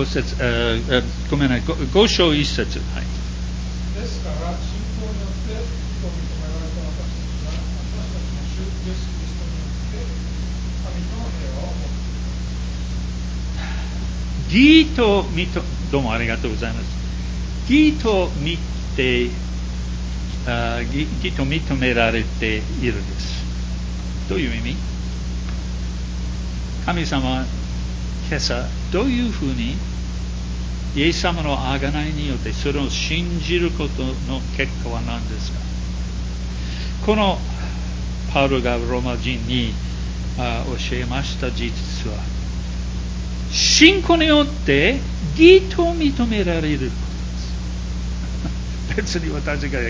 [0.00, 3.04] 5節、えー、ごめんなさい、五章一節、はい、
[4.00, 10.00] ですから、信仰によってと認められた私たちが、私たちの主、イエス・キリストによって
[10.88, 12.24] 神の平和を持ってい
[14.32, 14.56] ます。
[14.56, 15.60] 義と見と、
[15.92, 16.86] どうもありがとうございます。
[17.68, 18.56] 義と見
[18.96, 19.28] て、
[20.46, 23.44] あ義義と認められているです。
[24.30, 24.76] どういう意味
[26.86, 27.44] 神様
[28.30, 29.74] 今朝どういうふうに
[30.96, 35.58] イエス様の贖いによってそれを信じることの結果は何ですか？
[37.06, 37.38] この
[38.32, 39.72] パウロがローマ人に
[40.36, 42.16] 教えました事実は
[43.50, 45.00] 信仰によって
[45.36, 46.96] 義と認められるこ
[48.96, 49.16] とです。
[49.16, 49.80] 別に私が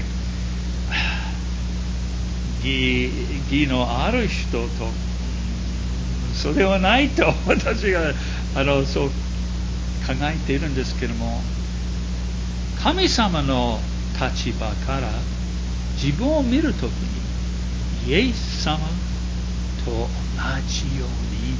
[2.62, 3.10] 義
[3.50, 4.68] 義のある人と
[6.34, 8.12] それはないと私が
[8.54, 9.10] あのそう
[10.12, 11.40] えているんですけども
[12.82, 13.78] 神様の
[14.14, 15.08] 立場から
[16.02, 16.90] 自分を見るとき
[18.06, 18.78] にイエス様
[19.84, 20.00] と同
[20.66, 21.54] じように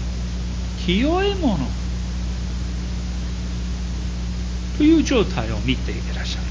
[0.85, 1.67] 清いもの
[4.79, 6.51] という状態を見ていらっしゃいま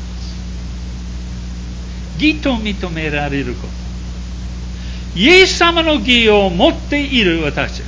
[2.18, 2.24] す。
[2.24, 3.68] 義と認められるこ
[5.16, 5.20] と。
[5.20, 7.80] イエス様の義を持っている私。
[7.80, 7.86] が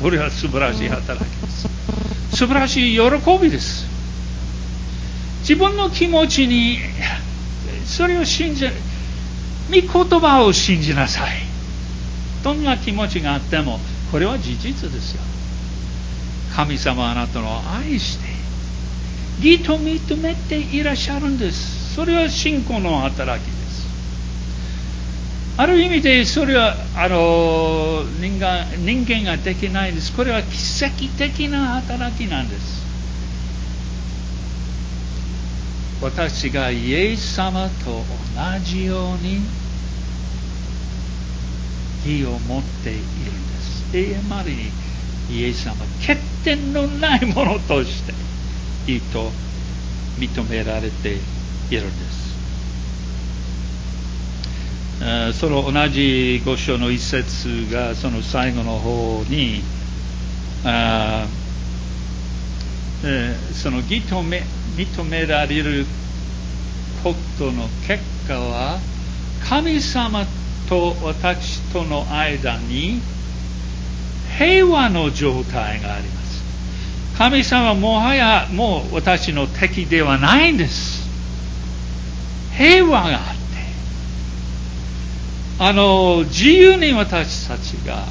[0.00, 1.68] それは素晴らしい働きです。
[2.34, 3.86] 素晴らしい喜びです
[5.40, 6.78] 自分の気持ちに
[7.86, 11.30] それを信じ御言葉を信じなさい
[12.42, 13.78] どんな気持ちがあっても
[14.10, 15.22] これは事実ですよ
[16.54, 18.34] 神様あなたの愛して
[19.38, 23.73] 義と認めていらっしゃるんですそれは信仰の働きです
[25.56, 30.12] ある意味でそれはあの人間人間ができないです。
[30.12, 32.84] これは奇跡的な働きなんです。
[36.02, 39.38] 私がイエス様と同じように
[42.04, 43.96] 義を持っているんです。
[43.96, 44.72] 永遠までに
[45.30, 45.76] イエス様
[46.06, 48.12] 欠点のないものとして
[48.86, 49.30] 義と
[50.18, 51.14] 認められて
[51.70, 52.33] いるんです。
[55.34, 59.62] その同じ五章の一節がその最後の方に
[60.64, 61.26] あ、
[63.04, 64.42] え、その義とめ
[64.76, 65.84] 認められる
[67.02, 68.78] ことの結果は
[69.46, 70.24] 神様
[70.68, 73.00] と私との間に
[74.38, 76.42] 平和の状態があります。
[77.18, 81.06] 神様はもはやもう私の敵ではないんです。
[82.56, 83.33] 平和があって
[85.58, 88.04] あの自由に私たちが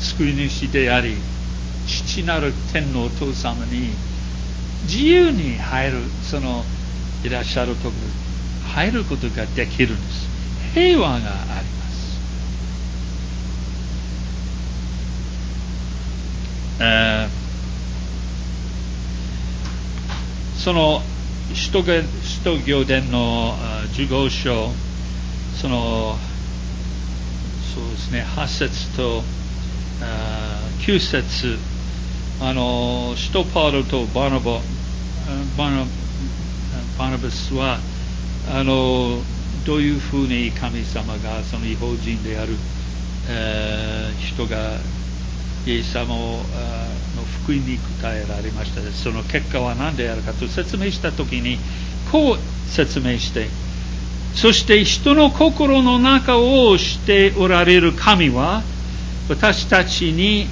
[0.00, 1.16] 救い主であり
[1.86, 3.90] 父なる天のお父様に
[4.84, 5.98] 自由に入る
[6.30, 6.64] その
[7.24, 10.28] いらっしゃるところ入ることができるんです。
[10.74, 12.20] 平和があります。
[16.80, 17.28] え
[20.56, 21.02] その
[21.52, 23.56] 使徒行伝の
[23.94, 24.70] 15章
[25.60, 26.16] その
[27.74, 29.22] そうですね8節と
[30.02, 31.58] あ9節
[32.40, 34.60] あの使徒パウロとバナバ
[35.58, 35.84] バナ
[36.98, 37.78] バナバスは
[38.50, 39.20] あの
[39.66, 42.54] どういうふうに神様がその違法人である、
[43.28, 44.56] えー、人が
[45.66, 46.38] イエス様を
[47.16, 48.80] の福音に答えられました。
[48.92, 51.58] その結果は何であるかと説明したときに
[52.10, 53.48] こう説明して
[54.34, 58.62] そして人の心の中をしておられる神は
[59.28, 60.46] 私たちに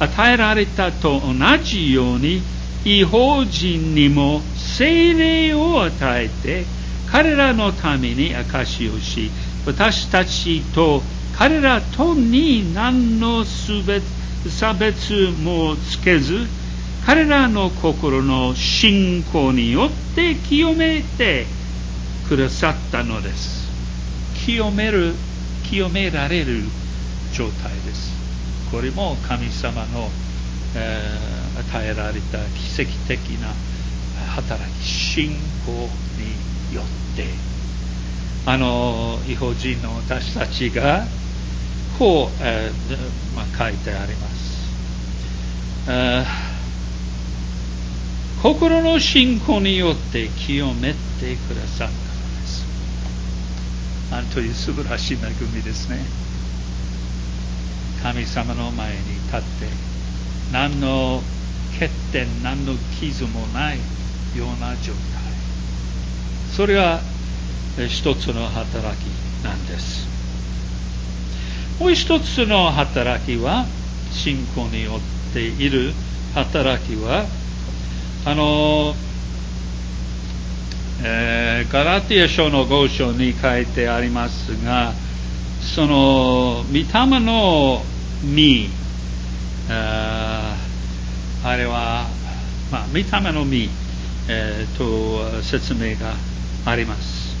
[0.00, 2.42] 与えられたと同じように
[2.84, 6.64] 違法人にも精霊を与えて
[7.10, 9.30] 彼らのために証しをし
[9.66, 11.02] 私たちと
[11.36, 16.46] 彼らとに何の差別もつけず
[17.06, 21.46] 彼らの心の信仰によって清めて
[22.28, 23.68] くださったのです。
[24.46, 25.14] 清める
[25.64, 26.62] 清められる
[27.32, 28.12] 状態です。
[28.70, 30.10] これも神様の、
[30.76, 33.48] えー、与えられた奇跡的な
[34.34, 35.30] 働き信
[35.66, 35.72] 仰
[36.70, 37.54] によって。
[38.46, 41.06] あの違法人の私たちが
[41.98, 44.74] こう、えーまあ、書いてあります、
[48.42, 52.03] 心の信仰によって清めてくださった。
[54.10, 55.18] なんという素晴らしい恵
[55.54, 55.98] みですね。
[58.02, 59.44] 神様の前に立って
[60.52, 61.20] 何の
[61.80, 63.78] 欠点何の傷もない
[64.36, 65.24] ような状態。
[66.54, 67.00] それは
[67.88, 69.06] 一つの働き
[69.44, 70.06] なんです。
[71.80, 73.66] もう一つの働きは
[74.12, 74.92] 信仰によ
[75.30, 75.92] っている
[76.34, 77.26] 働きは
[78.26, 78.94] あの、
[81.02, 84.92] えー、ガラティア書の5章に書いてありますが
[85.74, 87.82] その御霊の
[88.22, 88.68] 実
[89.70, 90.56] あ
[91.44, 92.06] あれは、
[92.70, 93.84] まあ、御霊の実
[94.26, 96.14] えー、と説明が
[96.64, 97.34] あります。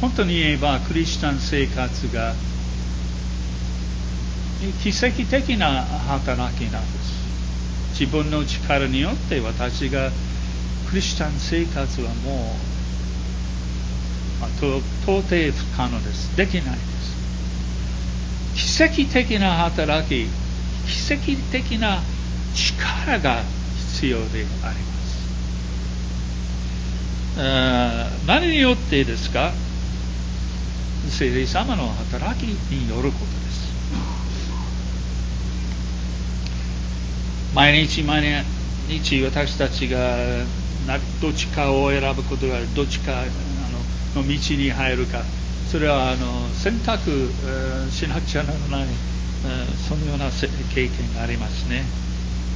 [0.00, 2.34] 本当に言えばクリスチャン生活が
[4.82, 8.00] 奇跡的な働きなんです。
[8.00, 10.10] 自分の力によって私が
[10.88, 12.56] クリスチャン生活はも
[14.38, 15.22] う、まあ、到底
[15.52, 16.36] 不可能です。
[16.36, 16.80] できないで
[18.54, 18.76] す。
[18.78, 20.26] 奇跡的な働き
[20.86, 22.02] 奇跡的な
[22.54, 23.42] 力が
[23.94, 24.82] 必要でありま
[27.36, 28.26] す。
[28.26, 29.52] 何によってですか？
[31.10, 33.66] 聖霊様の働きによることです。
[37.54, 38.44] 毎日毎
[38.88, 40.16] 日私たちが
[41.20, 43.24] どっちかを選ぶことがどっちかあ
[44.16, 45.22] のの道に入るか。
[45.70, 47.10] それはあの選択
[47.90, 48.86] しなくちゃならない
[49.88, 50.30] そのような
[50.74, 51.84] 経験がありますね。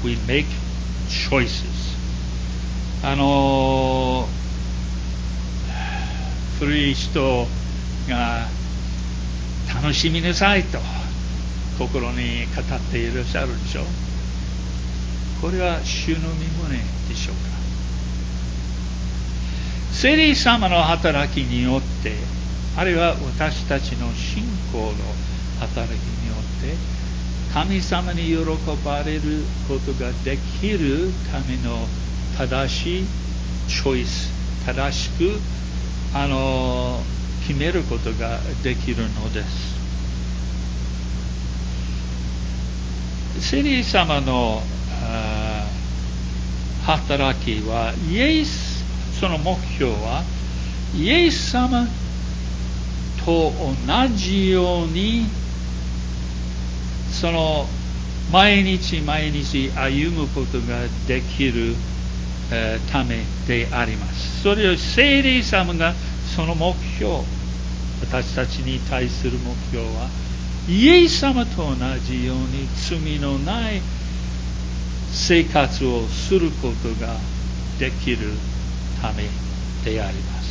[0.05, 0.47] We make
[1.09, 1.99] choices.
[3.03, 4.28] あの
[6.61, 7.47] 古い人
[8.09, 8.47] が
[9.74, 10.78] 楽しみなさいと
[11.78, 13.85] 心に語っていらっしゃるでしょう。
[15.43, 16.78] これは主の身胸
[17.09, 17.70] でしょうか？
[19.93, 22.12] 聖霊様の働きによって
[22.76, 24.93] あるいは私たちの信仰の
[25.61, 26.74] 働きによって
[27.53, 28.36] 神様に喜
[28.84, 29.20] ばれる
[29.68, 31.86] ことができるための
[32.38, 33.05] 正しい
[33.68, 34.30] チョイス
[34.64, 35.38] 正しく
[36.14, 37.01] あの
[37.47, 39.80] 決めることができるのです。
[43.41, 44.62] 聖霊様の
[46.84, 48.70] 働きはイエス
[49.21, 50.25] その目標は
[50.97, 51.87] イエス様
[53.27, 55.27] と同じように
[57.12, 57.66] その
[58.33, 61.75] 毎日毎日歩むことができる、
[62.51, 64.43] え、ためであります。
[64.43, 65.95] それを聖霊様が
[66.35, 67.18] その目標、
[68.01, 70.09] 私たちに対する目標は、
[70.68, 71.75] イエス様と同
[72.07, 73.83] じように罪のない
[75.12, 77.16] 生活をすることが
[77.81, 78.31] できる
[79.01, 79.24] ため
[79.84, 80.51] であります。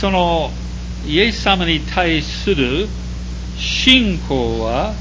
[0.00, 0.50] その
[1.06, 2.86] イエス様に対する
[3.56, 4.92] 信仰は、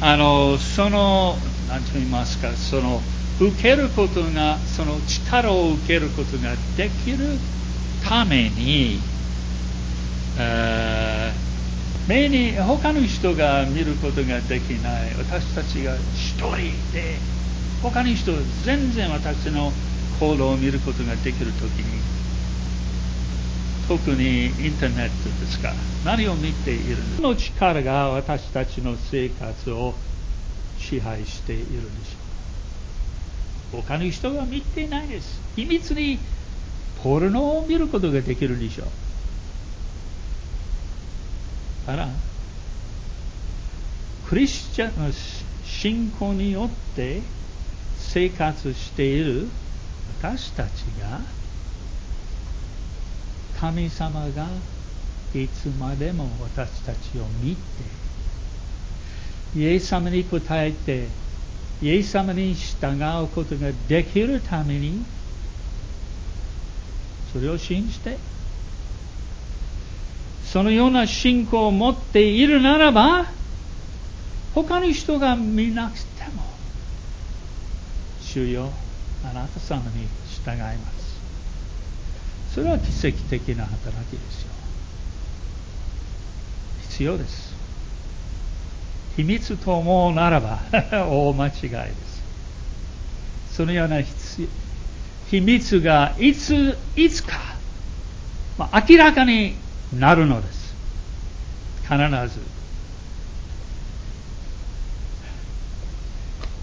[0.00, 1.36] あの、その、
[1.68, 3.00] 何と言いますか、その、
[3.40, 7.38] 受けることが、その力を受けることができる
[8.04, 9.00] ために、
[12.06, 16.56] 目に他の人が見ることができない私たちが一人
[16.92, 17.37] で
[17.82, 18.32] 他の人
[18.64, 19.72] 全然私の
[20.20, 22.02] 行動を見ることができるときに
[23.88, 25.72] 特にインターネットですか。
[26.04, 29.94] 何を見ているその力が私たちの生活を
[30.78, 35.40] 支配しているでしょう他の人が見ていないです。
[35.56, 36.18] 秘密に
[37.02, 38.86] ポルノを見ることができるでしょう。
[41.86, 42.08] から。
[44.28, 45.12] クリスチャンの
[45.64, 47.22] 信仰によって
[48.18, 49.46] 生活している
[50.20, 51.20] 私たちが
[53.60, 54.48] 神様が
[55.32, 57.54] いつまでも私たちを見
[59.54, 61.06] て、イエス様に応えて、
[61.80, 65.04] イエス様に従うことができるために、
[67.32, 68.16] それを信じて、
[70.44, 73.26] そのような信仰を持っているならば、
[74.54, 76.07] 他の人が見なく、
[78.38, 78.70] 主よ、
[79.24, 80.06] あなた様に
[80.44, 81.18] 従います。
[82.54, 84.52] それは奇跡的な働きですよ。
[86.90, 87.52] 必要です。
[89.16, 90.60] 秘密と思うならば
[91.10, 92.22] 大間違いです。
[93.56, 97.38] そのような秘密がいついつか、
[98.56, 99.56] まあ、明らかに
[99.92, 100.74] なるのです。
[101.82, 101.96] 必
[102.32, 102.40] ず。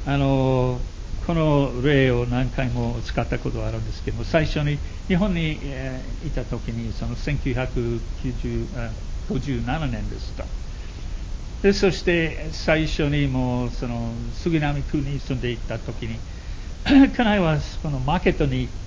[0.08, 0.80] あの
[1.26, 5.60] この例を何回も使ったことがあるんですけども最初に日本に、
[6.22, 10.50] いた時にその1957年でした
[11.62, 16.24] でそして最初にもうその杉並区に住んでいた時に
[16.86, 18.78] 家内はこのマーケットに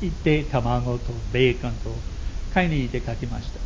[0.00, 2.04] 行って卵とベーコンと
[2.50, 3.60] 買いに出かけました、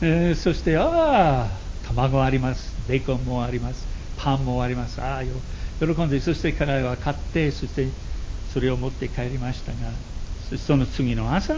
[0.34, 2.76] そしてああ卵あります。
[2.80, 3.88] ベーコンもあります。
[4.22, 5.00] パンもあります。
[5.02, 7.92] ああ、喜んで、そして彼は買って、そして
[8.44, 9.98] それを持って帰りましたが、
[10.58, 11.54] その次の朝、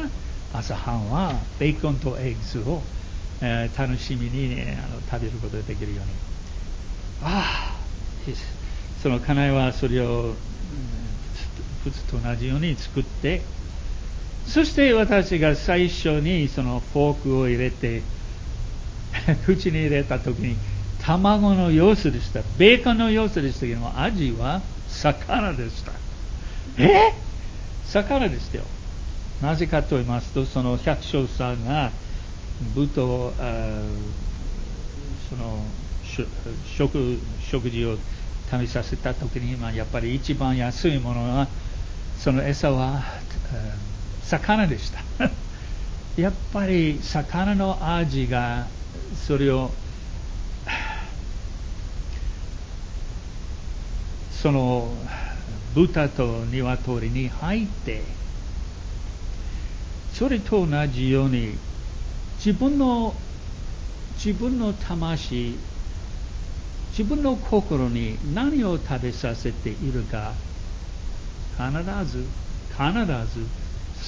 [0.50, 2.90] 朝半はベーコンとエッグを、
[3.40, 6.12] えー、楽しみに、ね、あの食べることができるように。
[7.20, 7.88] ああ、
[8.96, 11.20] その家内はそれを、うん、
[11.82, 13.42] 普通と同じように作って、
[14.46, 18.04] そして私が最初にそのフォークを入れて、
[19.44, 20.62] 口に入れた時に、
[21.06, 22.40] 卵の様子でした。
[22.58, 25.92] ベーコンの様子でしたけども、味は魚でした。
[26.78, 27.12] え？
[27.84, 28.64] 魚でしたよ。
[29.42, 31.92] なぜかと言いますと、その百姓さんが、
[32.74, 33.34] 豚を、
[35.28, 35.66] その、
[36.64, 37.98] 食、食事を
[38.50, 41.48] 食べさせた時に、まあ、やっぱり一番安いものは、
[42.16, 43.04] その餌は、
[44.22, 45.04] 魚でした
[46.16, 48.68] やっぱり魚の味が
[49.12, 49.70] それを
[54.44, 54.98] その
[55.74, 58.02] 豚と鶏に入って
[60.12, 61.56] それと同じように
[62.36, 63.14] 自分の
[64.22, 65.56] 自分の魂
[66.90, 70.34] 自分の心に何を食べさせているか
[71.56, 72.26] 必ず
[72.68, 73.46] 必ず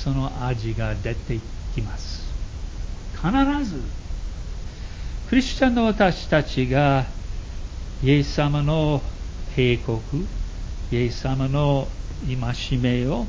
[0.04, 1.38] その味が出て
[1.74, 2.30] きます。
[3.14, 3.80] 必ず。
[5.30, 7.06] クリスチャンの私たちが
[8.02, 9.00] イエス様の
[9.56, 10.02] 警告
[10.92, 11.88] イエス様の
[12.20, 13.26] 戒めを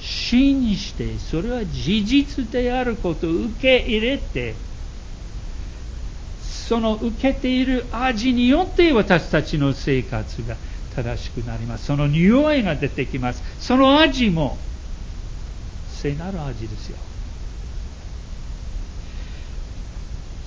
[0.00, 4.56] 信じてそれは事実であることを受け入れて
[6.68, 10.56] その受けている味によって私たちの生活が
[10.90, 11.86] 正しくなります。
[11.86, 13.42] その匂いが出てきます。
[13.58, 14.58] その味も
[15.86, 16.98] 聖なる味ですよ。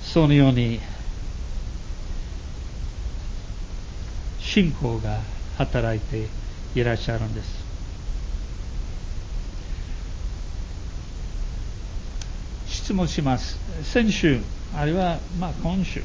[0.02, 0.80] そのように
[4.52, 5.18] 信仰が
[5.56, 6.26] 働いて
[6.78, 7.64] いらっしゃるんです。
[12.66, 13.56] 質問します。
[13.82, 14.40] 先週
[14.76, 16.02] あるいはまあ今週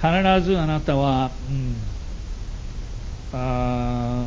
[0.00, 1.74] 必ずあなたは、うん、
[3.32, 4.24] あ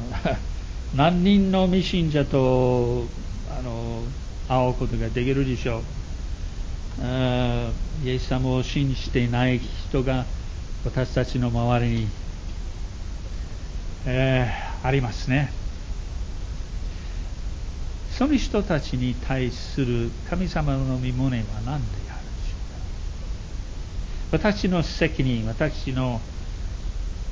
[0.93, 3.05] 何人の未信者と
[3.57, 4.03] あの
[4.49, 5.81] 会うことができるでしょう。
[7.01, 7.69] あ
[8.03, 10.25] イエス様を信じていない人が
[10.83, 12.07] 私たちの周りに、
[14.07, 15.51] えー、ありますね。
[18.17, 22.55] その人たちに対する神様の身胸は何であるでしょ
[24.31, 24.47] うか。
[24.53, 26.21] 私の責任私の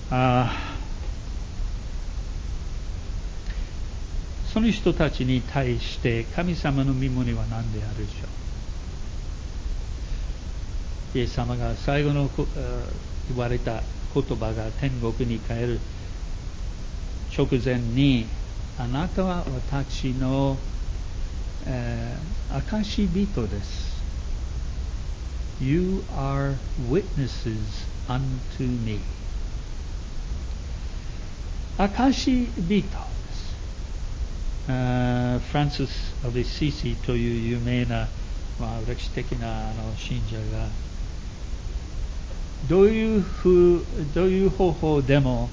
[0.09, 0.51] あ
[4.53, 8.27] その人たちに対して神様の身胸は何であるでしょ
[11.15, 11.17] う。
[11.17, 12.29] イエス様が最後の
[13.29, 15.79] 言われた言葉が天国に帰る
[17.35, 18.27] 直前に
[18.79, 20.57] あなたは私の
[21.65, 24.03] えー、証人です。
[25.61, 26.55] You are
[26.89, 28.99] witnesses unto me.
[31.77, 33.55] 証人です。
[34.67, 38.07] フランシス・オビシシという有名な、
[38.59, 40.67] まあ、歴史的なあの信者が
[42.69, 45.49] どういうふうどういう方法でも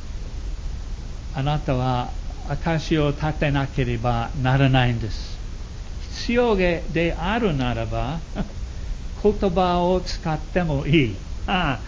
[1.35, 2.13] あなたは
[2.49, 5.39] 証を立てなければならないんです。
[6.19, 8.19] 必要であるならば、
[9.23, 11.17] 言葉を使ってもいい。
[11.47, 11.81] あ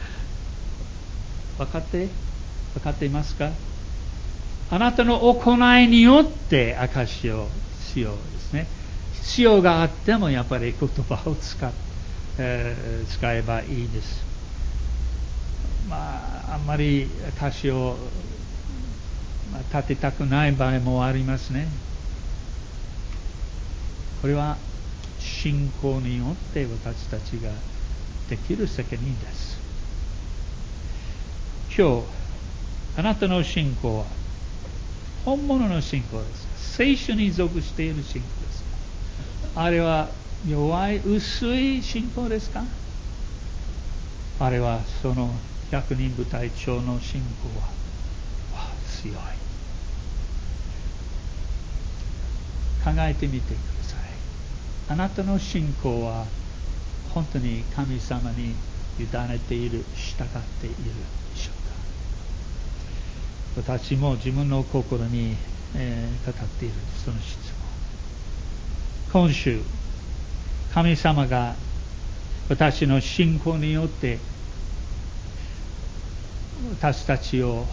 [1.59, 2.07] あ分かって？
[2.75, 3.51] 分かっていますか？
[4.71, 7.49] あなたの行いによって証を
[7.93, 8.67] しようですね。
[9.25, 11.71] 必要があってもやっぱり言葉を使,、
[12.39, 14.25] えー、使えばいいです。
[15.89, 17.07] まあ、あんまり
[17.39, 17.97] 証を
[19.59, 21.69] 立てたくない場合もありますね。
[24.21, 24.57] これは
[25.19, 27.51] 信仰によって私たちが
[28.29, 29.61] できる責任です。
[31.77, 32.05] 今日、
[32.97, 34.05] あなたの信仰は
[35.25, 36.77] 本物の信仰です。
[36.77, 38.65] 聖書に属している信仰です。
[39.55, 40.09] あれは
[40.47, 42.65] 弱い、薄い信仰ですか？
[44.39, 45.31] あれはその
[45.71, 47.69] 百人部隊長の信仰は
[48.87, 49.42] 強い。
[52.85, 54.01] 考えてみてください。
[54.89, 56.27] あなたの信仰は
[57.15, 58.55] 本当に神様に
[58.99, 60.27] 委ねている、従っ
[60.61, 61.51] ているでしょ
[63.57, 63.73] うか。
[63.73, 65.37] 私も自分の心に、
[65.75, 66.75] えー、かかっている
[67.05, 67.37] その質
[69.13, 69.27] 問。
[69.27, 69.61] 今週、
[70.73, 71.55] 神様が
[72.49, 74.19] 私の信仰によって
[76.79, 77.67] 私たちを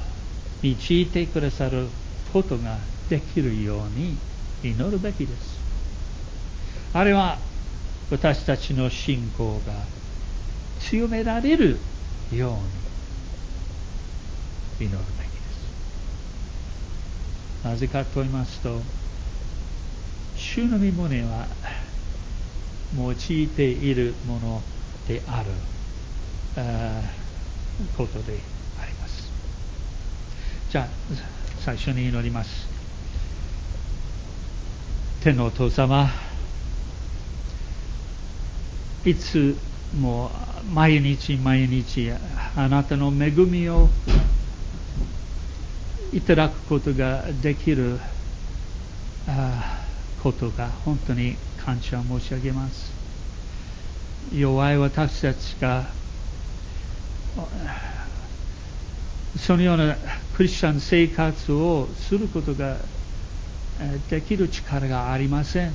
[0.62, 1.88] 導いてくださる
[2.32, 2.78] ことが
[3.10, 4.16] できるように
[4.64, 5.60] 祈るべきです。
[6.94, 7.40] あれは
[8.10, 9.74] 私たちの信仰が
[10.80, 11.78] 強められる
[12.32, 12.50] よ
[14.80, 15.38] うに祈るべきで
[17.64, 17.68] す。
[17.68, 18.82] なぜかと言いますと、
[20.36, 21.48] 主の御胸は
[22.96, 23.16] 用い
[23.50, 24.62] ているもの
[25.08, 25.52] である
[27.98, 28.40] ことで
[28.82, 29.32] あります。
[30.70, 30.88] じゃあ、
[31.66, 32.68] 最初に祈ります。
[35.22, 36.10] 天のお父様、
[39.06, 39.56] いつ
[40.00, 40.32] も
[40.74, 42.12] 毎日毎日
[42.56, 43.90] あなたの恵みを
[46.14, 48.00] いただくことができる
[50.22, 52.92] ことが本当に感謝申し上げます
[54.34, 55.88] 弱い私たちが
[59.38, 59.96] そのような
[60.40, 62.78] クリスチャン生活をすることが
[64.08, 65.74] できる力がありません。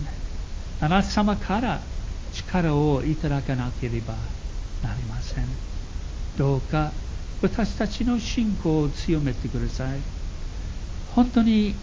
[0.80, 1.82] あなた様から
[2.32, 4.14] 力をいただかなければ
[4.80, 5.48] なりません。
[6.34, 6.94] どうか
[7.42, 10.00] 私たちの信仰を強めてください。
[11.14, 11.74] 本当に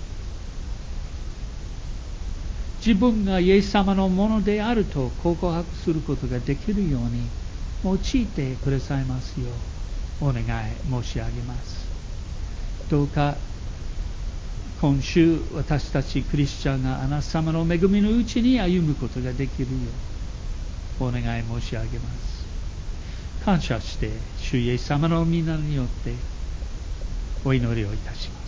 [2.83, 7.29] 自分がイエス様のものであると告白することができるように
[7.83, 9.51] 用いてくださいますよ
[10.19, 10.45] うお願い
[10.89, 11.80] 申し上げます。
[12.89, 13.35] どうか
[14.81, 19.91] 今週私たちクリスチャンがあなた様の恵みのうちに歩むことができるよ
[20.99, 22.47] うお願い申し上げます。
[23.43, 26.13] 感謝して主イエス様の皆によって
[27.43, 28.40] お祈りをいたします。